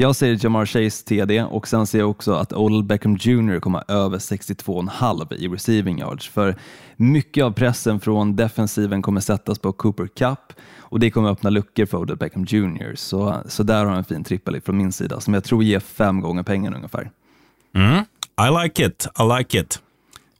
[0.00, 3.90] jag säger Jamar Chase TD och sen ser jag också att Odell Beckham Jr kommer
[3.90, 6.28] över 62,5 i receiving yards.
[6.28, 6.54] För
[6.96, 10.38] mycket av pressen från defensiven kommer sättas på Cooper Cup
[10.78, 12.94] och det kommer öppna luckor för Odell Beckham Jr.
[12.96, 15.80] Så, så där har jag en fin trippel från min sida som jag tror ger
[15.80, 17.10] fem gånger pengarna ungefär.
[17.74, 18.04] Mm.
[18.48, 19.80] I like it, I like it.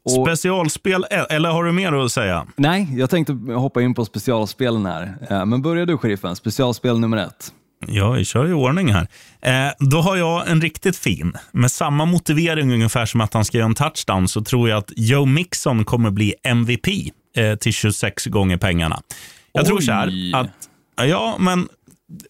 [0.02, 2.46] Och- Specialspel, eh, eller har du mer att säga?
[2.56, 5.16] Nej, jag tänkte hoppa in på specialspelen här.
[5.30, 7.52] Eh, Men börjar du sheriffen, specialspel nummer ett.
[7.86, 9.08] Ja, vi kör i ordning här.
[9.42, 11.32] Eh, då har jag en riktigt fin.
[11.52, 14.92] Med samma motivering ungefär som att han ska göra en touchdown så tror jag att
[14.96, 16.88] Joe Mixon kommer bli MVP
[17.36, 19.02] eh, till 26 gånger pengarna.
[19.52, 19.94] Jag tror så Oj.
[19.94, 20.50] här att,
[21.08, 21.68] ja men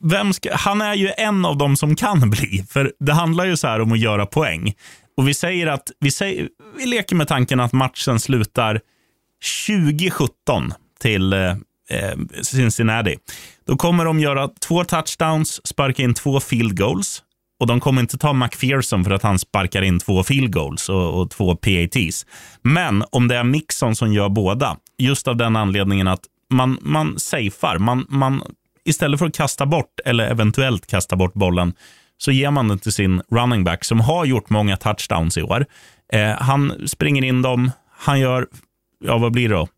[0.00, 2.64] vem ska, han är ju en av dem som kan bli.
[2.70, 4.74] För det handlar ju så här om att göra poäng.
[5.16, 8.80] Och vi säger att, vi, säger, vi leker med tanken att matchen slutar
[9.66, 11.50] 2017 till eh,
[11.90, 13.16] eh, Cincinnati.
[13.68, 17.22] Då kommer de göra två touchdowns, sparka in två field goals.
[17.60, 21.20] Och de kommer inte ta McPherson för att han sparkar in två field goals och,
[21.20, 22.26] och två PATs.
[22.62, 27.18] Men om det är Mixon som gör båda, just av den anledningen att man, man
[27.18, 27.78] safear.
[27.78, 28.42] Man, man,
[28.84, 31.72] istället för att kasta bort, eller eventuellt kasta bort bollen,
[32.18, 35.66] så ger man den till sin running back som har gjort många touchdowns i år.
[36.12, 38.46] Eh, han springer in dem, han gör,
[39.04, 39.68] ja vad blir det då?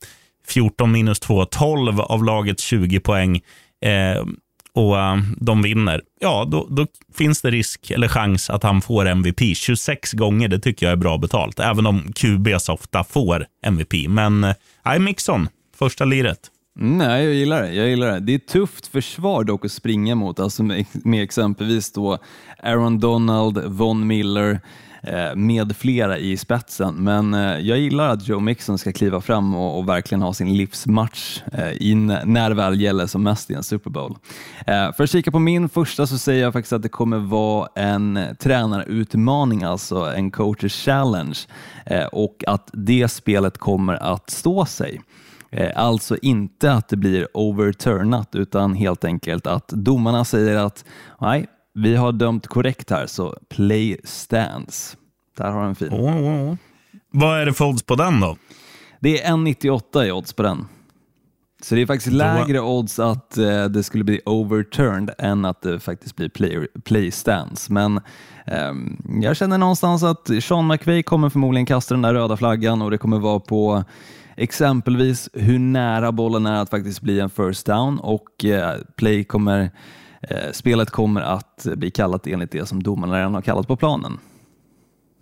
[0.49, 3.41] 14 minus 2, 12 av lagets 20 poäng
[3.85, 4.25] eh,
[4.73, 6.03] och eh, de vinner.
[6.21, 9.41] Ja, då, då finns det risk eller chans att han får MVP.
[9.57, 11.61] 26 gånger, det tycker jag är bra betalt.
[11.61, 13.93] Även om QBs ofta får MVP.
[14.09, 16.39] Men eh, Mixon, första liret.
[16.81, 17.73] Mm, nej, jag gillar det.
[17.73, 18.21] Jag gillar det.
[18.21, 22.19] Det är ett tufft försvar dock att springa mot, alltså med, med exempelvis då
[22.63, 24.61] Aaron Donald, Von Miller
[25.03, 26.95] Eh, med flera i spetsen.
[26.95, 30.57] Men eh, jag gillar att Joe Mixon ska kliva fram och, och verkligen ha sin
[30.57, 34.17] livsmatch eh, när det väl gäller som mest i en Super Bowl.
[34.67, 38.19] För att kika på min första så säger jag faktiskt att det kommer vara en
[38.39, 41.39] tränarutmaning, alltså en coaches challenge
[42.13, 45.01] och att det spelet kommer att stå sig.
[45.77, 50.85] Alltså inte att det blir overturnat utan helt enkelt att domarna säger att
[51.21, 54.97] nej, vi har dömt korrekt här så play stands.
[55.37, 55.89] Där har du en fin.
[55.93, 56.57] Åh, åh, åh.
[57.11, 58.37] Vad är det för odds på den då?
[59.01, 60.67] Det är 1,98 i odds på den.
[61.63, 65.81] Så det är faktiskt lägre odds att eh, det skulle bli overturned än att det
[65.81, 67.71] faktiskt blir play, play stands.
[67.71, 68.01] Men
[68.47, 72.91] ehm, jag känner någonstans att Sean McVay kommer förmodligen kasta den där röda flaggan och
[72.91, 73.85] det kommer vara på
[74.37, 79.61] exempelvis hur nära bollen är att faktiskt bli en first down och eh, play kommer,
[79.63, 79.71] eh,
[80.53, 84.19] spelet kommer att bli kallat enligt det som domarna redan har kallat på planen.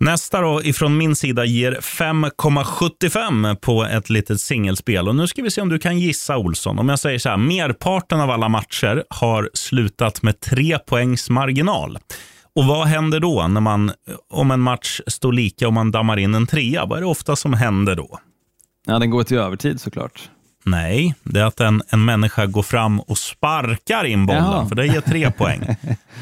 [0.00, 5.08] Nästa då ifrån min sida ger 5,75 på ett litet singelspel.
[5.08, 6.78] Och nu ska vi se om du kan gissa Olsson.
[6.78, 11.98] Om jag säger så här, merparten av alla matcher har slutat med tre poängs marginal.
[12.54, 13.92] Och vad händer då när man,
[14.30, 16.86] om en match står lika och man dammar in en trea?
[16.86, 18.18] Vad är det ofta som händer då?
[18.86, 20.30] Ja, den går till övertid såklart.
[20.64, 24.68] Nej, det är att en, en människa går fram och sparkar in bollen, Jaha.
[24.68, 25.76] för det ger tre poäng.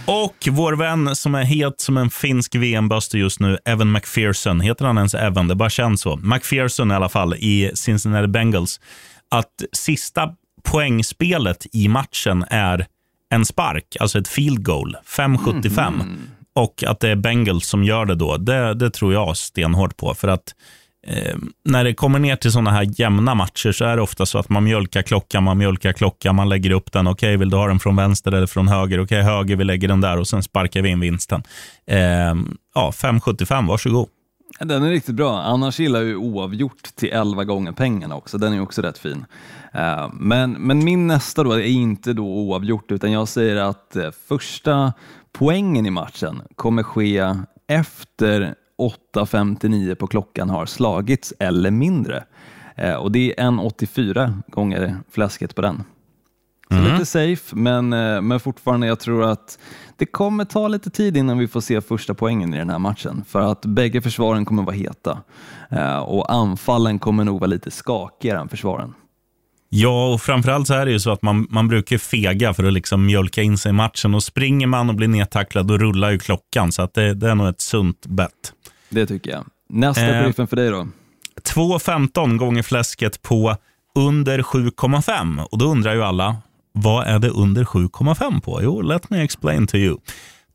[0.07, 4.85] Och vår vän som är het som en finsk VM-buster just nu, Evan McPherson, heter
[4.85, 5.49] han ens Evan?
[5.49, 6.17] Det bara känns så.
[6.17, 8.81] McPherson i alla fall i Cincinnati Bengals,
[9.31, 10.31] att sista
[10.63, 12.87] poängspelet i matchen är
[13.31, 16.17] en spark, alltså ett field goal, 5,75.
[16.55, 20.15] Och att det är Bengals som gör det då, det, det tror jag stenhårt på.
[20.15, 20.55] För att
[21.07, 24.39] eh, när det kommer ner till sådana här jämna matcher så är det ofta så
[24.39, 27.07] att man mjölkar klockan, man mjölkar klockan, man lägger upp den.
[27.07, 29.01] Okej, vill du ha den från vänster eller från höger?
[29.01, 31.43] Okej, höger, vi lägger den där och sen sparkar vi in vinsten.
[31.87, 31.99] Eh,
[32.75, 34.09] ja, 5,75, varsågod.
[34.61, 35.43] Den är riktigt bra.
[35.43, 38.39] Annars gillar jag ju oavgjort till 11 gånger pengarna också.
[38.39, 39.25] Den är också rätt fin.
[39.73, 44.11] Ehm, men, men min nästa då är inte då oavgjort utan jag säger att eh,
[44.29, 44.93] första
[45.33, 47.35] poängen i matchen kommer ske
[47.69, 52.25] efter 8.59 på klockan har slagits eller mindre.
[52.77, 55.85] Eh, Och det är 1,84 gånger fläsket på den.
[56.71, 59.59] Så lite safe, men, eh, men fortfarande jag tror att
[59.97, 63.25] det kommer ta lite tid innan vi får se första poängen i den här matchen.
[63.29, 65.23] För att bägge försvaren kommer vara heta
[65.71, 68.95] Eh, och anfallen kommer nog vara lite skakigare än försvaren.
[69.69, 72.73] Ja, och framförallt så är det ju så att man, man brukar fega för att
[72.73, 74.15] liksom mjölka in sig i matchen.
[74.15, 76.73] Och springer man och blir nedtacklad, då rullar ju klockan.
[76.73, 78.53] Så att det, det är nog ett sunt bett.
[78.89, 79.47] Det tycker jag.
[79.69, 80.23] Nästa Eh.
[80.25, 80.89] briffen för dig då?
[81.55, 83.57] 2,15 gånger fläsket på
[83.95, 85.45] under 7,5.
[85.45, 86.37] Och då undrar ju alla,
[86.73, 88.63] vad är det under 7,5 på?
[88.63, 89.97] Jo, let me explain to you.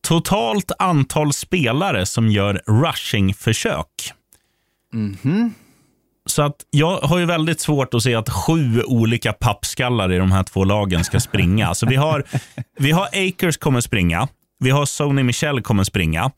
[0.01, 4.13] Totalt antal spelare som gör rushing-försök.
[6.25, 10.32] Så att jag har ju väldigt svårt att se att sju olika pappskallar i de
[10.32, 11.67] här två lagen ska springa.
[11.67, 12.23] Alltså vi, har,
[12.79, 14.27] vi har Akers kommer springa,
[14.59, 16.32] vi har Sony Michel kommer springa.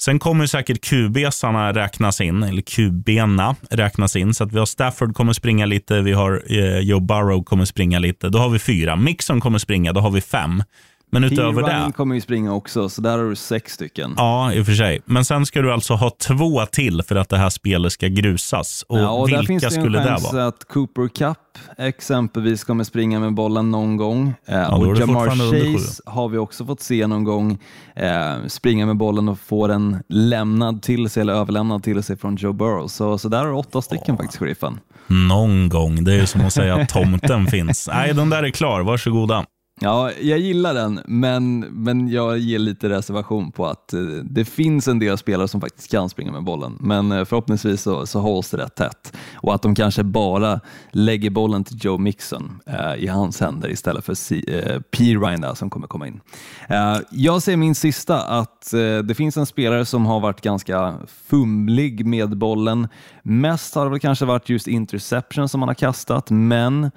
[0.00, 4.34] Sen kommer säkert QB-sarna räknas in, eller QB-na räknas in.
[4.34, 7.98] Så att vi har Stafford kommer springa lite, vi har eh, Joe Burrow kommer springa
[7.98, 8.28] lite.
[8.28, 8.96] Då har vi fyra.
[8.96, 10.62] Mixon kommer springa, då har vi fem.
[11.10, 11.68] Men utöver det...
[11.68, 14.14] Ryan kommer ju springa också, så där har du sex stycken.
[14.16, 15.00] Ja, i och för sig.
[15.04, 18.84] Men sen ska du alltså ha två till för att det här spelet ska grusas.
[18.88, 20.46] Och, Ja, och där finns vilka det skulle det vara?
[20.46, 21.38] att Cooper Cup
[21.78, 24.34] exempelvis kommer springa med bollen någon gång.
[24.46, 25.28] Eh, är och det Jamar.
[25.28, 27.58] Chase har vi också fått se någon gång
[27.96, 32.36] eh, springa med bollen och få den lämnad till sig eller överlämnad till sig från
[32.36, 32.88] Joe Burrow.
[32.88, 34.80] Så, så där har du åtta stycken faktiskt, sheriffen.
[35.06, 36.04] Någon gång.
[36.04, 37.88] Det är ju som att säga att tomten finns.
[37.92, 38.80] Nej, den där är klar.
[38.80, 39.44] Varsågoda.
[39.80, 44.88] Ja, jag gillar den, men, men jag ger lite reservation på att eh, det finns
[44.88, 48.50] en del spelare som faktiskt kan springa med bollen, men eh, förhoppningsvis så, så hålls
[48.50, 50.60] det rätt tätt och att de kanske bara
[50.90, 55.04] lägger bollen till Joe Mixon eh, i hans händer istället för C, eh, P.
[55.04, 56.20] Ryan där, som kommer komma in.
[56.68, 60.94] Eh, jag ser min sista att eh, det finns en spelare som har varit ganska
[61.06, 62.88] fumlig med bollen.
[63.22, 66.90] Mest har det väl kanske varit just interception som han har kastat, men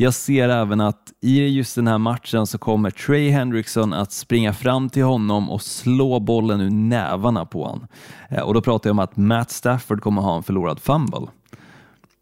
[0.00, 4.52] jag ser även att i just den här matchen så kommer Trey Hendrickson att springa
[4.52, 7.86] fram till honom och slå bollen ur nävarna på honom.
[8.30, 11.26] Eh, Och då pratar jag om att Matt Stafford kommer ha en förlorad fumble.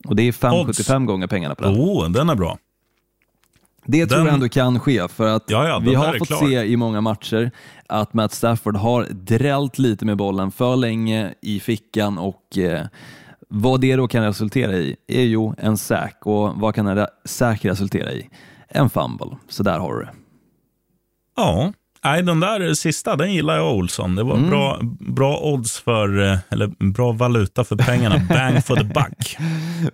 [0.05, 1.74] Och det är 5,75 gånger pengarna på den.
[1.74, 2.59] Oh, den är bra.
[3.87, 6.62] Det tror den- jag ändå kan ske för att Ja, ja, vi har fått se
[6.64, 7.51] i många matcher
[7.87, 12.87] att Matt Stafford har drällt lite med bollen för länge i fickan och eh,
[13.49, 17.64] Vad det då kan resultera i är ju en sack och vad kan en sack
[17.64, 18.28] resultera i?
[18.68, 19.36] En fumble.
[19.49, 20.11] Så där har du det.
[21.36, 21.72] Ja,
[22.05, 24.14] Nej, den där sista, den gillar jag Olsson.
[24.14, 24.51] Det var Mm.
[24.51, 28.14] bra, bra odds för, eh, eller bra valuta för pengarna.
[28.28, 29.36] Bang for the buck.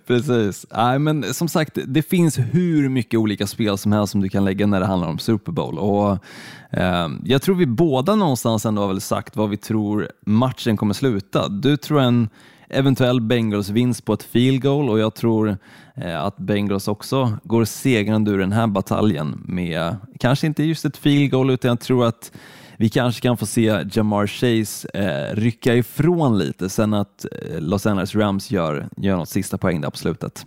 [0.07, 0.65] Precis.
[0.75, 4.45] Nej, men som sagt, det finns hur mycket olika spel som helst som du kan
[4.45, 5.77] lägga när det handlar om Super Bowl.
[5.79, 6.17] Och,
[6.79, 10.93] eh, jag tror vi båda någonstans ändå har väl sagt vad vi tror matchen kommer
[10.93, 11.47] sluta.
[11.47, 12.29] Du tror en
[12.69, 15.57] eventuell Bengals vinst på ett field goal och jag tror
[15.95, 20.97] eh, att Bengals också går segrande ur den här bataljen med, kanske inte just ett
[20.97, 22.31] field goal, utan jag tror att
[22.77, 27.85] vi kanske kan få se Jamar Chase eh, rycka ifrån lite sen att eh, Los
[27.85, 30.45] Angeles Rams gör, gör något sista poäng där på slutet.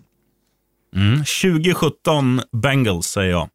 [0.95, 1.17] Mm.
[1.17, 3.49] 2017 Bengals säger jag.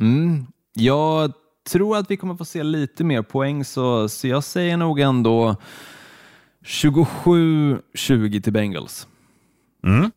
[0.00, 0.46] Mm.
[0.74, 1.32] Jag
[1.70, 5.56] tror att vi kommer få se lite mer poäng, så, så jag säger nog ändå
[6.64, 9.06] 27-20 till Bengals.
[9.86, 10.10] Mm.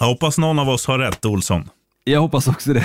[0.00, 1.68] Jag hoppas någon av oss har rätt, Olsson.
[2.04, 2.84] Jag hoppas också det.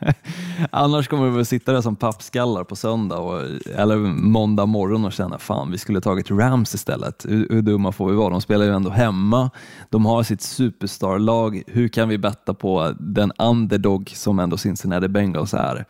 [0.70, 3.40] Annars kommer vi väl sitta där som pappskallar på söndag och,
[3.76, 7.26] eller måndag morgon och känna fan, vi skulle tagit Rams istället.
[7.28, 8.30] Hur, hur dumma får vi vara?
[8.30, 9.50] De spelar ju ändå hemma.
[9.90, 11.62] De har sitt superstarlag.
[11.66, 15.84] Hur kan vi betta på den underdog som ändå Cincinnati Bengals är?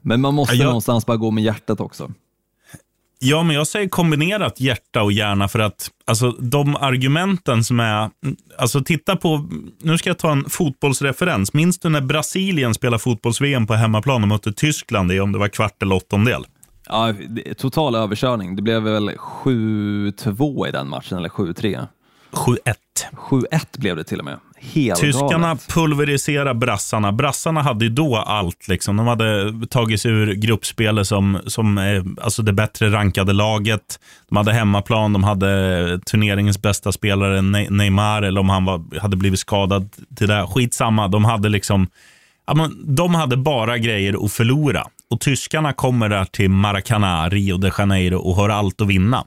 [0.00, 2.10] Men man måste Ja, jag- någonstans bara gå med hjärtat också.
[3.22, 8.10] Ja, men jag säger kombinerat hjärta och hjärna för att alltså, de argumenten som är...
[8.58, 9.48] Alltså titta på...
[9.82, 11.52] Nu ska jag ta en fotbollsreferens.
[11.52, 15.48] Minns du när Brasilien spelade fotbolls-VM på hemmaplan och mötte Tyskland i om det var
[15.48, 16.44] kvart eller åttondel?
[16.86, 17.14] Ja,
[17.56, 18.56] total överkörning.
[18.56, 21.86] Det blev väl 7-2 i den matchen, eller 7-3.
[22.30, 22.56] 7-1.
[23.12, 24.38] 7-1 blev det till och med.
[24.62, 25.68] Helt Tyskarna galet.
[25.68, 27.12] pulveriserade brassarna.
[27.12, 28.68] Brassarna hade ju då allt.
[28.68, 28.96] Liksom.
[28.96, 31.78] De hade tagit sig ur gruppspelet som, som
[32.22, 34.00] alltså det bättre rankade laget.
[34.28, 39.16] De hade hemmaplan, de hade turneringens bästa spelare Ne- Neymar, eller om han var, hade
[39.16, 40.46] blivit skadad till det.
[40.46, 41.88] Skitsamma, de hade liksom
[42.84, 44.84] de hade bara grejer att förlora.
[45.10, 49.24] Och tyskarna kommer där till Maracana, Rio de Janeiro och har allt att vinna.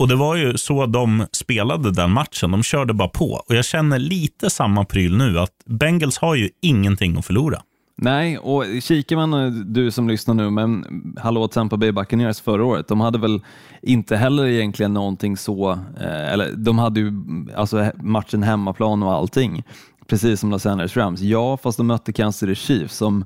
[0.00, 2.50] Och det var ju så de spelade den matchen.
[2.50, 3.42] De körde bara på.
[3.48, 7.62] Och jag känner lite samma pryl nu, att Bengals har ju ingenting att förlora.
[7.96, 10.84] Nej, och kikar man, eh, du som lyssnar nu, men
[11.18, 13.40] hallå Tampa Bay Buccaneers förra året, de hade väl
[13.82, 15.70] inte heller egentligen någonting så,
[16.00, 17.12] eh, eller de hade ju
[17.56, 19.62] alltså matchen hemmaplan och allting,
[20.06, 21.20] precis som Los Angeles Rams.
[21.20, 23.24] Ja, fast de mötte Kansas City Chiefs som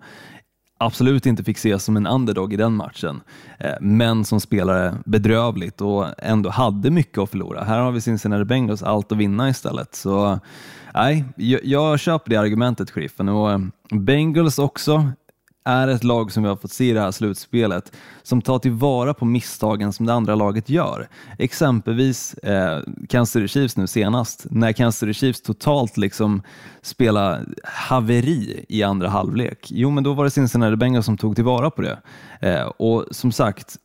[0.85, 3.20] absolut inte fick ses som en underdog i den matchen,
[3.59, 7.64] eh, men som spelade bedrövligt och ändå hade mycket att förlora.
[7.64, 9.95] Här har vi Cincinnati Bengals allt att vinna istället.
[9.95, 10.39] Så
[10.95, 13.28] nej, jag, jag köper det argumentet, Sheriffen.
[13.28, 13.61] Och
[13.91, 15.12] Bengals också
[15.65, 17.93] är ett lag som vi har fått se i det här slutspelet
[18.23, 21.09] som tar tillvara på misstagen som det andra laget gör.
[21.39, 26.43] Exempelvis eh, Kansas City Chiefs nu senast, när Kansas City Chiefs totalt liksom
[26.83, 29.69] spelade haveri i andra halvlek.
[29.71, 31.99] Jo, men då var det Cincinnati Bengals som tog tillvara på det.
[32.41, 33.77] Eh, och som sagt,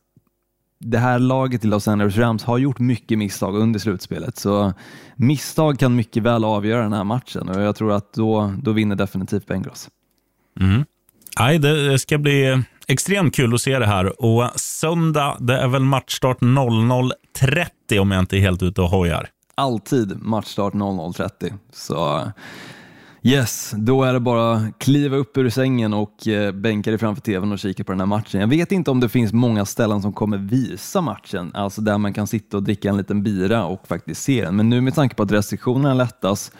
[0.78, 4.72] det här laget i Los Angeles Rams har gjort mycket misstag under slutspelet, så
[5.16, 8.96] misstag kan mycket väl avgöra den här matchen och jag tror att då, då vinner
[8.96, 9.90] definitivt Bengals.
[10.60, 10.84] Mm.
[11.38, 14.22] Nej, det ska bli extremt kul att se det här.
[14.24, 19.28] Och söndag, det är väl matchstart 00.30 om jag inte är helt ute och hojar.
[19.54, 21.52] alltid matchstart 00.30.
[21.72, 22.22] Så
[23.22, 27.22] yes, då är det bara att kliva upp ur sängen och eh, bänka dig framför
[27.22, 28.40] tvn och kika på den här matchen.
[28.40, 32.12] Jag vet inte om det finns många ställen som kommer visa matchen, alltså där man
[32.14, 34.56] kan sitta och dricka en liten bira och faktiskt se den.
[34.56, 36.52] Men nu med tanke på att restriktionerna lättas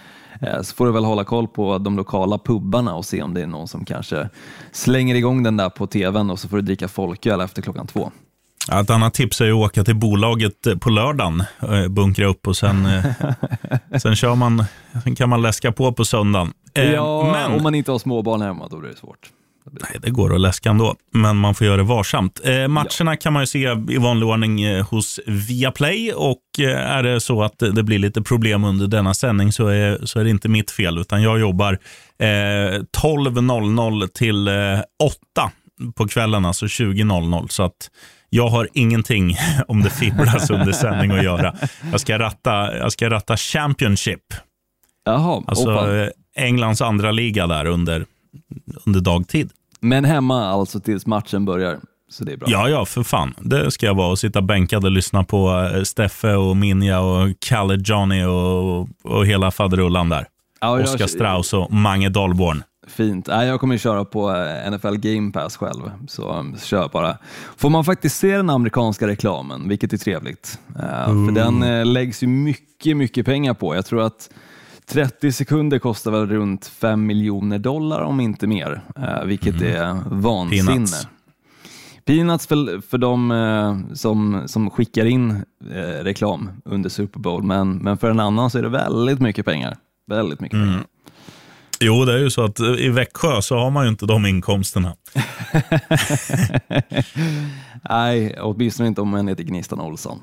[0.63, 3.47] så får du väl hålla koll på de lokala pubbarna och se om det är
[3.47, 4.29] någon som kanske
[4.73, 8.11] slänger igång den där på tvn och så får du dricka folköl efter klockan två.
[8.73, 12.57] Ett annat tips är att åka till bolaget eh, på lördagen, eh, bunkra upp och
[12.57, 13.05] sen, eh,
[14.03, 14.65] sen, kör man,
[15.05, 16.53] sen kan man läska på på söndagen.
[16.75, 19.31] Eh, ja, men, om man inte har småbarn hemma då blir det svårt.
[19.65, 22.41] Nej, det går att läska ändå, men man får göra det varsamt.
[22.45, 23.59] Eh, matcherna kan man ju se
[23.89, 28.23] i vanlig ordning eh, hos Viaplay och eh, är det så att det, blir lite
[28.23, 31.73] problem under denna sändning så är, så är det inte mitt fel, utan jag jobbar
[32.19, 34.55] eh, 12.00 till eh,
[35.35, 35.51] 8
[35.95, 37.49] på kvällen, alltså 20.00.
[37.49, 37.91] Så att
[38.31, 39.37] jag har ingenting
[39.69, 41.55] om det fibblas under sändning att göra.
[41.91, 44.23] Jag ska ratta, jag ska ratta Championship,
[45.05, 48.07] Jaha, alltså Englands andra liga där under,
[48.87, 49.51] under dagtid.
[49.81, 51.79] Men hemma alltså tills matchen börjar,
[52.11, 52.49] så det är bra.
[52.51, 53.35] Ja, ja, för fan.
[53.39, 57.29] Det ska jag vara och sitta bänkad och lyssna på eh, Steffe och Minja och
[57.39, 60.27] Kalle Johnny och, och hela faderullan där.
[60.61, 62.63] Ja, jag- Oskar Strauss och Mange Dahlborn.
[62.89, 63.27] Fint.
[63.27, 67.19] Nej, jag kommer köra på eh, NFL Game Pass själv, så um, kör bara.
[67.57, 70.59] Får man faktiskt se den amerikanska reklamen, vilket är trevligt.
[70.77, 73.75] Uh, För den läggs ju mycket, mycket pengar på.
[73.75, 74.31] Jag tror att
[74.91, 79.77] 30 sekunder kostar väl runt 5 miljoner dollar om inte mer, uh, vilket mm.
[79.77, 80.67] är vansinne.
[80.67, 81.07] Peanuts.
[82.05, 85.31] Peanuts för, för de eh, som, som skickar in
[85.75, 89.45] eh, reklam under Super Bowl, men, men för en annan så är det väldigt mycket
[89.45, 89.77] pengar.
[90.07, 90.75] Väldigt mycket pengar.
[90.75, 90.85] Mm.
[91.81, 94.97] Jo, det är ju så att i Växjö så har man ju inte de inkomsterna.
[97.89, 100.23] Nej, åtminstone inte om man heter Gnistan Olsson.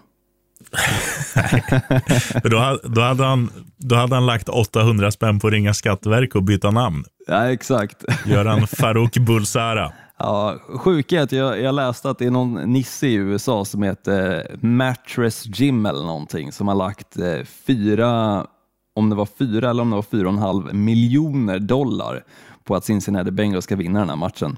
[2.44, 6.44] Då, då, hade han, då hade han lagt 800 spänn på att ringa Skatteverket och
[6.44, 7.04] byta namn.
[7.28, 8.04] Ja, exakt.
[8.26, 9.92] Göran Farouk Bulsara.
[10.20, 13.84] Ja, sjuka är att jag, jag läste att det är någon nisse i USA som
[13.84, 18.46] heter Mattress Jim eller någonting som har lagt eh, fyra,
[18.96, 22.24] om det var fyra eller om det var fyra och en halv miljoner dollar
[22.64, 24.58] på att Cincinnati Bengals ska vinna den här matchen.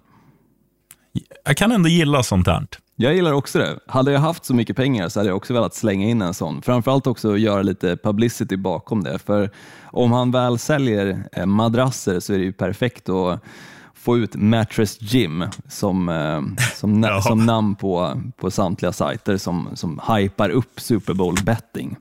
[1.46, 2.68] Jag kan ändå gilla sånt här.
[3.02, 3.80] Jag gillar också det.
[3.88, 6.62] Hade jag haft så mycket pengar så hade jag också velat slänga in en sån.
[6.62, 9.20] Framförallt också göra lite publicity bakom det.
[9.20, 9.50] För
[9.84, 13.40] om han väl säljer eh, madrasser så är det ju perfekt att
[13.94, 16.42] få ut Mattress Gym som, eh,
[16.76, 21.98] som, som namn på, på samtliga sajter som, som hypar upp Super Bowl betting.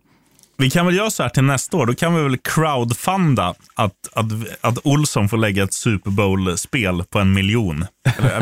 [0.61, 1.87] Vi kan väl göra så här till nästa år.
[1.87, 4.25] Då kan vi väl crowdfunda att, att,
[4.61, 7.87] att Olsson får lägga ett Super Bowl-spel på en miljon.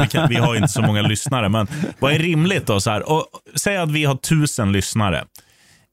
[0.01, 1.67] Vi, kan, vi, har inte så många lyssnare, men
[1.99, 2.81] vad är rimligt då?
[2.81, 3.13] Så här?
[3.13, 5.25] Och, säg att vi har tusen lyssnare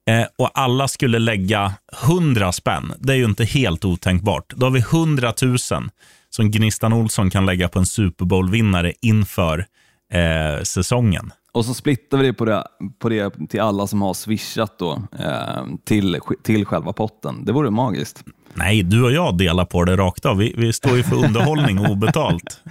[0.09, 2.93] eh, och alla skulle lägga hundra spänn.
[2.99, 4.53] Det är ju inte helt otänkbart.
[4.55, 5.89] Då har vi hundratusen
[6.29, 9.65] som Gnistan Olsson kan lägga på en Super Bowl-vinnare inför
[10.13, 11.31] eh, säsongen.
[11.53, 12.67] Och så splittar vi det på, det
[12.99, 17.45] på det till alla som har swishat då, eh, till, till själva potten.
[17.45, 18.23] Det vore magiskt.
[18.53, 20.37] Nej, du och jag delar på det rakt av.
[20.37, 22.61] Vi, vi står ju för underhållning obetalt.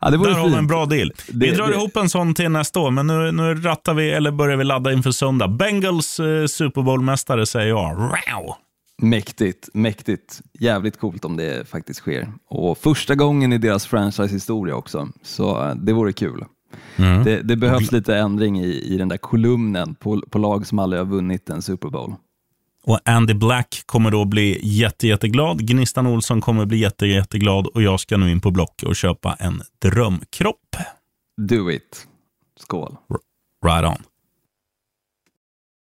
[0.00, 0.36] ja, det Där fint.
[0.36, 1.12] har vi en bra deal.
[1.28, 1.74] Det, vi drar det...
[1.74, 4.92] ihop en sån till nästa år, men nu, nu rattar vi, eller börjar vi ladda
[4.92, 5.48] inför söndag.
[5.48, 7.96] Bengals eh, Super Bowl-mästare säger jag.
[7.96, 8.54] Wow!
[9.02, 10.40] Mäktigt, mäktigt.
[10.58, 12.32] Jävligt coolt om det faktiskt sker.
[12.48, 16.44] Och första gången i deras franchise-historia också, så eh, det vore kul.
[16.96, 17.24] Mm.
[17.24, 21.00] Det, det, behövs lite ändring i, i den där kolumnen på, på lag som aldrig
[21.00, 22.14] har vunnit en Super Bowl.
[22.86, 25.66] Och Andy Black kommer då bli jätte, jätteglad.
[25.66, 29.36] Gnistan Olsson kommer bli jätte, jätteglad och jag ska nu in på Block och köpa
[29.38, 30.76] en drömkropp.
[31.36, 32.06] Do it.
[32.60, 32.96] Skål.
[33.10, 33.18] R
[33.66, 34.04] right on.